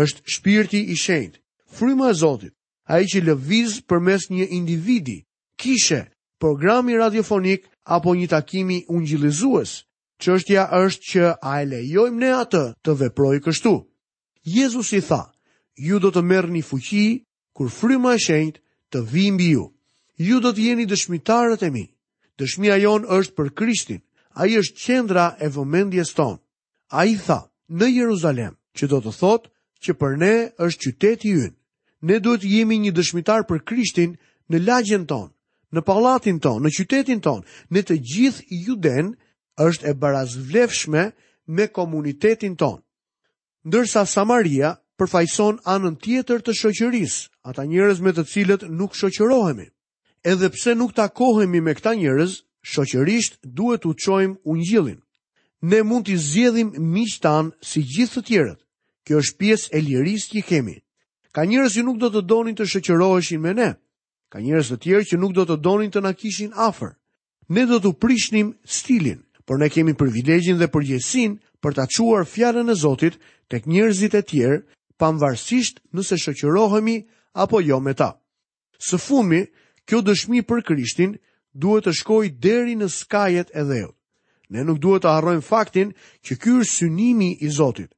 Është 0.02 0.21
shpirti 0.35 0.81
i 0.93 0.97
shenjtë, 1.05 1.40
fryma 1.78 2.11
e 2.12 2.14
Zotit, 2.23 2.52
ai 2.93 3.02
që 3.09 3.25
lëviz 3.28 3.81
përmes 3.88 4.28
një 4.35 4.50
individi, 4.59 5.19
kishe, 5.61 6.02
programi 6.40 6.97
radiofonik 7.00 7.64
apo 7.97 8.11
një 8.21 8.28
takimi 8.37 8.83
ungjillëzues. 8.93 9.71
Çështja 10.23 10.62
është 10.83 11.05
që 11.11 11.23
a 11.40 11.52
e 11.62 11.67
lejojmë 11.73 12.21
ne 12.21 12.31
atë 12.43 12.64
të 12.85 12.90
veprojë 13.00 13.43
kështu? 13.49 13.75
Jezusi 14.57 15.00
tha, 15.09 15.23
ju 15.78 15.99
do 16.02 16.11
të 16.12 16.23
merë 16.26 16.50
një 16.56 16.62
fuqi, 16.66 17.06
kur 17.54 17.70
fryma 17.70 18.14
e 18.14 18.23
shenjt 18.23 18.58
të 18.92 18.99
vim 19.12 19.37
bi 19.38 19.49
ju. 19.54 19.68
Ju 20.18 20.40
do 20.40 20.50
të 20.52 20.61
jeni 20.68 20.87
dëshmitarët 20.90 21.62
e 21.66 21.70
mi. 21.70 21.85
Dëshmia 22.38 22.76
jon 22.82 23.06
është 23.06 23.35
për 23.35 23.49
Krishtin, 23.54 24.00
a 24.38 24.47
i 24.47 24.58
është 24.58 24.80
qendra 24.85 25.26
e 25.40 25.49
vëmendjes 25.50 26.11
ton. 26.14 26.38
A 26.90 27.04
i 27.06 27.14
tha, 27.18 27.40
në 27.70 27.87
Jeruzalem, 27.94 28.54
që 28.76 28.85
do 28.90 28.99
të 29.02 29.12
thot, 29.18 29.42
që 29.82 29.92
për 30.00 30.12
ne 30.18 30.35
është 30.58 30.80
qyteti 30.85 31.32
jyn. 31.35 31.54
Ne 32.02 32.16
do 32.23 32.37
të 32.38 32.47
jemi 32.47 32.78
një 32.78 32.92
dëshmitar 32.94 33.47
për 33.47 33.62
Krishtin 33.68 34.16
në 34.50 34.58
lagjen 34.66 35.06
ton, 35.11 35.30
në 35.75 35.80
palatin 35.82 36.38
ton, 36.42 36.62
në 36.62 36.70
qytetin 36.76 37.20
ton, 37.23 37.42
në 37.70 37.80
të 37.87 37.97
gjithë 38.12 38.64
juden 38.66 39.14
është 39.58 39.90
e 39.90 39.94
barazvlefshme 39.99 41.08
me 41.56 41.66
komunitetin 41.75 42.54
ton. 42.56 42.78
Ndërsa 43.66 44.06
Samaria 44.06 44.76
përfaqëson 44.99 45.61
anën 45.71 45.97
tjetër 46.02 46.40
të 46.43 46.52
shoqërisë, 46.61 47.21
ata 47.47 47.62
njerëz 47.71 47.99
me 48.02 48.11
të 48.17 48.25
cilët 48.33 48.64
nuk 48.78 48.97
shoqërohemi. 48.99 49.67
Edhe 50.33 50.49
pse 50.55 50.75
nuk 50.75 50.93
takohemi 50.99 51.61
me 51.62 51.73
këta 51.78 51.93
njerëz, 52.00 52.33
shoqërisht 52.73 53.38
duhet 53.57 53.87
u 53.87 53.93
çojmë 54.05 54.40
ungjillin. 54.52 54.99
Ne 55.71 55.81
mund 55.87 56.05
të 56.09 56.17
zgjedhim 56.28 56.69
miqë 56.95 57.21
tanë 57.25 57.55
si 57.69 57.81
gjithë 57.93 58.19
të 58.21 58.25
tjerët. 58.28 58.61
Kjo 59.07 59.23
është 59.23 59.38
pjesë 59.40 59.69
e 59.73 59.78
lirisë 59.87 60.28
që 60.33 60.40
kemi. 60.50 60.76
Ka 61.35 61.47
njerëz 61.47 61.73
që 61.78 61.83
nuk 61.87 61.99
do 62.02 62.09
të 62.12 62.23
donin 62.31 62.57
të 62.59 62.64
shoqëroheshin 62.73 63.40
me 63.47 63.52
ne. 63.55 63.71
Ka 64.33 64.38
njerëz 64.43 64.69
të 64.75 64.78
tjerë 64.83 65.07
që 65.11 65.17
nuk 65.23 65.33
do 65.38 65.45
të 65.47 65.57
donin 65.64 65.90
të 65.95 66.00
na 66.05 66.12
kishin 66.19 66.52
afër. 66.55 66.93
Ne 67.55 67.62
do 67.71 67.78
të 67.81 67.95
prishnim 68.02 68.50
stilin, 68.67 69.23
por 69.47 69.57
ne 69.62 69.69
kemi 69.73 69.95
privilegjin 69.97 70.59
dhe 70.61 70.69
përgjesin 70.75 71.38
për 71.62 71.73
ta 71.78 71.85
çuar 71.88 72.26
fjalën 72.28 72.69
e 72.69 72.76
Zotit 72.76 73.14
tek 73.49 73.64
njerëzit 73.67 74.14
e 74.19 74.23
tjerë 74.23 74.59
pamvarsisht 75.00 75.78
nëse 75.95 76.17
shëqërohemi 76.23 76.97
apo 77.45 77.61
jo 77.62 77.78
me 77.81 77.95
ta. 77.95 78.11
Së 78.88 78.99
fumi, 79.07 79.40
kjo 79.87 80.02
dëshmi 80.05 80.43
për 80.49 80.61
krishtin 80.69 81.14
duhet 81.62 81.87
të 81.88 81.93
shkoj 82.02 82.26
deri 82.45 82.75
në 82.78 82.88
skajet 82.93 83.55
e 83.55 83.62
dheut. 83.71 83.95
Ne 84.52 84.62
nuk 84.64 84.78
duhet 84.83 85.02
të 85.05 85.12
harrojmë 85.14 85.45
faktin 85.47 85.93
që 86.25 86.33
ky 86.43 86.50
është 86.61 86.73
synimi 86.75 87.31
i 87.45 87.50
Zotit. 87.59 87.90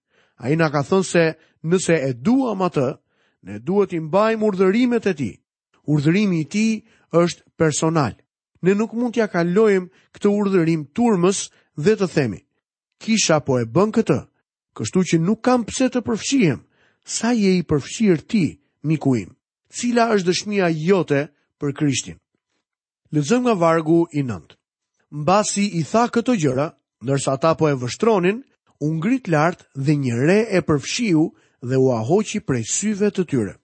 Ai 0.42 0.54
na 0.58 0.70
ka 0.72 0.80
thënë 0.82 1.06
se 1.08 1.24
nëse 1.68 1.94
e 2.08 2.12
duam 2.26 2.62
atë, 2.66 2.88
ne 3.46 3.58
duhet 3.62 3.92
i 3.94 4.00
mbajmë 4.02 4.46
urdhërimet 4.48 5.06
e 5.06 5.12
tij. 5.18 5.34
Urdhërimi 5.90 6.38
i 6.44 6.48
tij 6.52 6.72
është 7.20 7.44
personal. 7.60 8.14
Ne 8.64 8.74
nuk 8.76 8.92
mund 8.98 9.14
t'ia 9.14 9.28
kalojmë 9.32 9.90
këtë 10.14 10.28
urdhërim 10.40 10.82
turmës 10.96 11.46
dhe 11.84 11.94
të 11.96 12.06
themi, 12.14 12.40
kisha 13.00 13.38
po 13.46 13.56
e 13.58 13.64
bën 13.74 13.92
këtë, 13.94 14.18
kështu 14.76 14.98
që 15.08 15.16
nuk 15.26 15.40
kam 15.46 15.62
pse 15.64 15.88
të 15.88 16.00
përfshihem 16.06 16.60
sa 17.04 17.32
je 17.34 17.56
i 17.58 17.62
përfshirë 17.66 18.24
ti, 18.28 18.44
miku 18.84 19.14
im, 19.16 19.30
cila 19.72 20.08
është 20.14 20.28
dëshmia 20.28 20.68
jote 20.86 21.28
për 21.60 21.74
Krishtin. 21.76 22.18
Lëzëm 23.14 23.42
nga 23.46 23.54
vargu 23.58 24.04
i 24.12 24.22
nëndë. 24.22 24.54
Mbasi 25.10 25.64
i 25.80 25.82
tha 25.90 26.06
këto 26.14 26.36
gjëra, 26.38 26.68
nërsa 27.02 27.34
ta 27.42 27.54
po 27.58 27.68
e 27.68 27.74
vështronin, 27.74 28.42
unë 28.86 29.00
grit 29.02 29.26
lartë 29.28 29.66
dhe 29.74 29.96
një 30.02 30.14
re 30.26 30.38
e 30.54 30.60
përfshiu 30.62 31.24
dhe 31.68 31.76
u 31.76 31.90
ahoqi 31.96 32.40
prej 32.46 32.62
syve 32.70 33.10
të 33.10 33.24
tyre. 33.30 33.54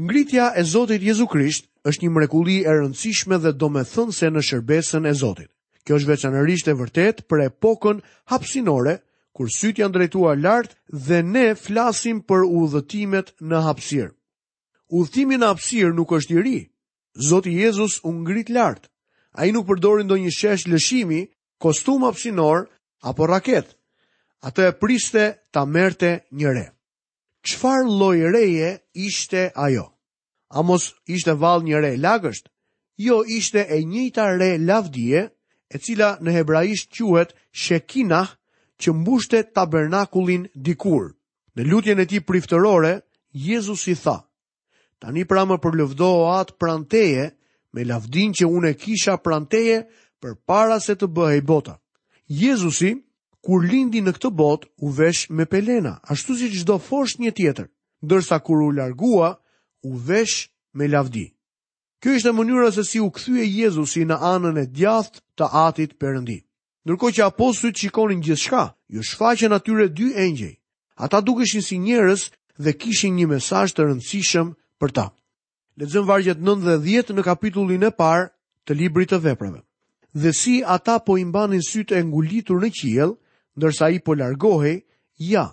Ngritja 0.00 0.54
e 0.56 0.62
Zotit 0.64 1.02
Jezu 1.02 1.26
Krisht 1.28 1.68
është 1.84 2.02
një 2.06 2.10
mrekulli 2.10 2.56
e 2.64 2.72
rëndësishme 2.72 3.36
dhe 3.38 3.52
do 3.52 3.68
me 3.68 3.84
thënë 3.84 4.30
në 4.32 4.42
shërbesën 4.48 5.06
e 5.06 5.12
Zotit. 5.14 5.50
Kjo 5.84 5.98
është 5.98 6.08
veçanërisht 6.10 6.68
e 6.70 6.78
vërtet 6.78 7.16
për 7.28 7.46
epokën 7.50 8.00
hapsinore, 8.32 8.98
kur 9.32 9.48
sytë 9.54 9.80
janë 9.82 9.94
drejtuar 9.96 10.36
lartë 10.44 10.98
dhe 11.08 11.20
ne 11.26 11.44
flasim 11.56 12.18
për 12.28 12.42
udhëtimet 12.62 13.32
në 13.40 13.60
hapsirë. 13.66 14.10
Udhëtimi 14.92 15.38
në 15.40 15.48
hapsirë 15.54 15.94
nuk 15.96 16.12
është 16.12 16.34
i 16.36 16.42
ri. 16.44 16.58
Zoti 17.28 17.54
Jezus 17.56 17.98
u 18.04 18.12
ngrit 18.12 18.50
lart. 18.52 18.90
Ai 19.40 19.48
nuk 19.52 19.64
përdori 19.68 20.04
ndonjë 20.04 20.32
shesh 20.38 20.66
lëshimi, 20.68 21.22
kostum 21.62 22.04
hapsinor 22.04 22.66
apo 23.08 23.26
raket. 23.28 23.72
Atë 24.44 24.64
e 24.68 24.74
priste 24.80 25.24
ta 25.52 25.64
merrte 25.64 26.12
një 26.36 26.50
re. 26.52 26.66
Çfarë 27.46 27.88
lloj 27.98 28.18
reje 28.34 28.70
ishte 29.06 29.48
ajo? 29.64 29.86
A 30.52 30.62
mos 30.62 30.92
ishte 31.08 31.32
vallë 31.40 31.64
një 31.70 31.78
re 31.80 31.92
lagësht? 31.96 32.50
Jo, 33.00 33.22
ishte 33.24 33.64
e 33.72 33.78
njëjta 33.88 34.26
re 34.38 34.58
lavdije, 34.58 35.20
e 35.74 35.78
cila 35.80 36.18
në 36.20 36.30
hebraisht 36.36 36.90
quhet 36.98 37.32
Shekinah, 37.50 38.28
që 38.82 38.92
mbushte 38.98 39.40
tabernakulin 39.54 40.48
dikur. 40.58 41.12
Në 41.56 41.62
lutjen 41.70 42.00
e 42.02 42.06
ti 42.10 42.20
priftërore, 42.24 42.94
Jezus 43.46 43.84
i 43.88 43.94
tha, 44.02 44.16
tani 45.00 45.22
pra 45.28 45.44
më 45.48 45.56
përlëvdo 45.64 46.08
o 46.24 46.32
atë 46.38 46.56
pranteje 46.60 47.28
me 47.74 47.86
lavdin 47.88 48.34
që 48.36 48.48
une 48.56 48.72
kisha 48.82 49.14
pranteje 49.24 49.78
për 50.20 50.34
para 50.48 50.76
se 50.84 50.96
të 50.98 51.08
bëhej 51.16 51.40
bota. 51.48 51.74
Jezusi, 52.28 52.92
kur 53.44 53.64
lindi 53.68 54.02
në 54.04 54.12
këtë 54.16 54.30
bot, 54.38 54.66
u 54.84 54.90
vesh 54.98 55.28
me 55.30 55.46
pelena, 55.50 55.96
ashtu 56.12 56.36
si 56.38 56.50
çdo 56.54 56.76
fosht 56.88 57.20
një 57.20 57.32
tjetër, 57.36 57.68
dërsa 58.08 58.36
kur 58.44 58.60
u 58.60 58.70
largua, 58.76 59.32
u 59.88 59.92
vesh 60.08 60.48
me 60.76 60.86
lavdi. 60.88 61.28
Kjo 62.04 62.12
ishte 62.18 62.32
mënyra 62.36 62.70
se 62.74 62.84
si 62.88 63.00
u 63.02 63.08
këthuje 63.14 63.44
Jezusi 63.48 64.04
në 64.08 64.16
anën 64.34 64.60
e 64.64 64.68
djathë 64.76 65.20
të 65.38 65.44
atit 65.66 65.98
përëndit. 66.00 66.44
Ndërko 66.82 67.08
që 67.14 67.22
apostujt 67.30 67.78
shikonin 67.78 68.22
gjithë 68.26 68.42
shka, 68.42 68.62
ju 68.90 69.02
shfaqen 69.06 69.52
atyre 69.54 69.86
dy 69.98 70.06
engjej. 70.22 70.54
Ata 71.04 71.18
dukeshin 71.26 71.62
si 71.66 71.76
njerës 71.78 72.22
dhe 72.64 72.72
kishin 72.80 73.14
një 73.18 73.26
mesaj 73.32 73.68
të 73.74 73.86
rëndësishëm 73.88 74.48
për 74.82 74.90
ta. 74.96 75.04
Ledzëm 75.78 76.06
vargjet 76.10 76.42
9 76.48 76.66
dhe 76.66 76.74
10 76.86 77.14
në 77.16 77.22
kapitullin 77.28 77.86
e 77.86 77.92
parë 78.02 78.26
të 78.66 78.76
librit 78.80 79.12
të 79.14 79.20
veprave. 79.24 79.60
Dhe 80.22 80.32
si 80.40 80.58
ata 80.76 80.98
po 81.06 81.16
imbanin 81.22 81.62
sytë 81.70 81.94
e 82.00 82.04
ngulitur 82.04 82.58
në 82.62 82.72
qiel, 82.78 83.14
ndërsa 83.56 83.86
i 83.96 84.02
po 84.04 84.18
largohej, 84.18 84.76
ja, 85.30 85.46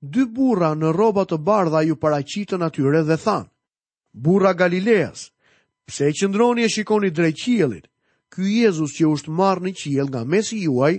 dy 0.00 0.22
burra 0.34 0.70
në 0.78 0.94
roba 1.00 1.26
të 1.28 1.36
bardha 1.48 1.82
ju 1.90 1.98
paracitën 2.04 2.62
atyre 2.66 3.02
dhe 3.10 3.18
than, 3.24 3.50
Burra 4.24 4.54
Galileas, 4.62 5.28
pse 5.86 6.08
e 6.08 6.14
qëndroni 6.16 6.64
e 6.64 6.72
shikoni 6.74 7.10
drejt 7.16 7.42
qielit, 7.42 7.86
ky 8.36 8.60
Jezus 8.60 8.92
që 9.00 9.08
është 9.16 9.32
marrë 9.36 9.64
në 9.66 9.72
qiell 9.80 10.10
nga 10.12 10.20
mesi 10.28 10.58
juaj, 10.66 10.98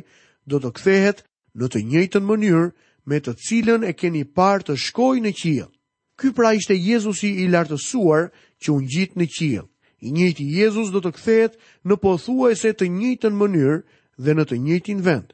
do 0.50 0.58
të 0.64 0.72
kthehet 0.80 1.20
në 1.58 1.70
të 1.74 1.82
njëjtën 1.92 2.26
mënyrë 2.32 2.66
me 3.08 3.20
të 3.24 3.34
cilën 3.48 3.86
e 3.90 3.94
keni 4.00 4.24
parë 4.38 4.66
të 4.70 4.76
shkojë 4.86 5.24
në 5.26 5.34
qiell. 5.42 5.70
Ky 6.18 6.32
pra 6.34 6.56
ishte 6.58 6.74
Jezusi 6.82 7.30
i 7.44 7.48
lartësuar 7.54 8.32
që 8.62 8.72
u 8.74 8.80
ngjit 8.82 9.14
në 9.20 9.28
qiell. 9.38 9.68
I 10.02 10.12
njëjti 10.14 10.46
Jezus 10.58 10.90
do 10.94 11.02
të 11.02 11.12
kthehet 11.18 11.58
në 11.88 11.96
pothuajse 12.04 12.74
të 12.78 12.90
njëjtën 13.00 13.34
mënyrë 13.38 13.78
dhe 14.26 14.34
në 14.38 14.44
të 14.50 14.58
njëjtin 14.66 15.02
vend. 15.06 15.28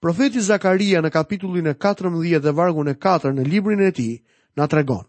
Profeti 0.00 0.40
Zakaria 0.46 1.00
në 1.02 1.10
kapitullin 1.16 1.66
e 1.66 1.74
14 1.84 2.40
dhe 2.44 2.52
vargun 2.58 2.88
e 2.88 2.94
4 3.06 3.32
në 3.38 3.44
librin 3.50 3.80
e 3.80 3.90
tij 3.96 4.20
na 4.56 4.68
tregon. 4.70 5.04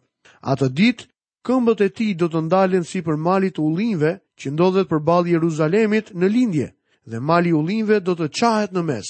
Atë 0.52 0.69
ditë 0.80 1.08
këmbët 1.45 1.84
e 1.84 1.89
ti 1.95 2.08
do 2.19 2.32
të 2.32 2.45
ndalen 2.47 2.84
sipër 2.88 3.15
malit 3.28 3.60
u 3.60 3.67
ullinjve, 3.69 4.15
që 4.41 4.54
ndodhet 4.56 4.88
për 4.89 5.02
balë 5.08 5.34
Jeruzalemit 5.36 6.13
në 6.15 6.28
lindje 6.34 6.69
dhe 7.10 7.19
mali 7.30 7.52
u 7.58 7.62
linve 7.67 7.99
do 8.06 8.15
të 8.15 8.28
qahet 8.39 8.73
në 8.75 8.84
mes. 8.89 9.10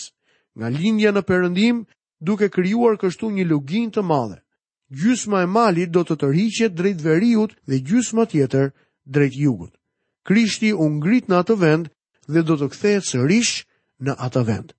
Nga 0.57 0.67
lindja 0.77 1.11
në 1.13 1.21
përëndim 1.29 1.83
duke 2.27 2.49
kryuar 2.53 2.97
kështu 3.01 3.29
një 3.35 3.45
lugin 3.49 3.91
të 3.93 4.01
madhe. 4.09 4.39
Gjusma 4.99 5.43
e 5.45 5.47
mali 5.57 5.85
do 5.93 6.01
të 6.01 6.15
të 6.17 6.25
rriqet 6.31 6.73
drejt 6.79 7.03
veriut 7.05 7.51
dhe 7.69 7.77
gjusma 7.87 8.23
tjetër 8.31 8.71
drejt 9.13 9.35
jugut. 9.37 9.73
Krishti 10.25 10.71
u 10.73 10.85
ngrit 10.97 11.29
në 11.29 11.35
atë 11.43 11.55
vend 11.61 11.91
dhe 12.33 12.41
do 12.47 12.55
të 12.57 12.67
kthejt 12.73 13.03
së 13.09 13.19
rish 13.29 13.53
në 14.05 14.15
atë 14.17 14.41
vend. 14.49 14.73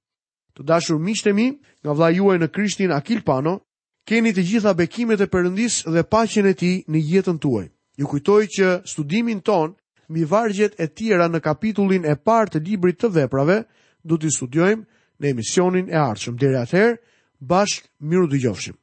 Të 0.58 0.66
dashur 0.66 0.98
mishtemi 0.98 1.48
nga 1.84 1.92
vla 1.94 2.08
juaj 2.10 2.38
në 2.40 2.48
Krishtin 2.50 2.92
Akil 2.92 3.22
Pano, 3.26 3.60
keni 4.06 4.34
të 4.34 4.42
gjitha 4.50 4.74
bekimet 4.74 5.20
e 5.22 5.30
përëndis 5.30 5.84
dhe 5.86 6.02
pacjen 6.10 6.46
e 6.50 6.54
ti 6.58 6.72
në 6.90 6.98
jetën 7.12 7.38
tuaj. 7.38 7.66
Ju 7.98 8.06
kujtoj 8.10 8.44
që 8.54 8.66
studimin 8.86 9.40
ton 9.46 9.76
mbi 10.10 10.26
vargjet 10.26 10.74
e 10.84 10.90
tjera 10.96 11.28
në 11.30 11.40
kapitullin 11.44 12.04
e 12.10 12.16
parë 12.26 12.50
të 12.56 12.60
librit 12.66 12.98
të 13.00 13.10
veprave, 13.14 13.60
do 14.02 14.18
t'i 14.18 14.32
studiojmë 14.34 14.84
në 15.22 15.30
emisionin 15.32 15.92
e 15.94 15.98
ardhshëm. 16.02 16.36
Deri 16.42 16.58
atëherë, 16.64 17.00
bashkë 17.38 18.10
miru 18.10 18.28
dëgjofshim. 18.34 18.76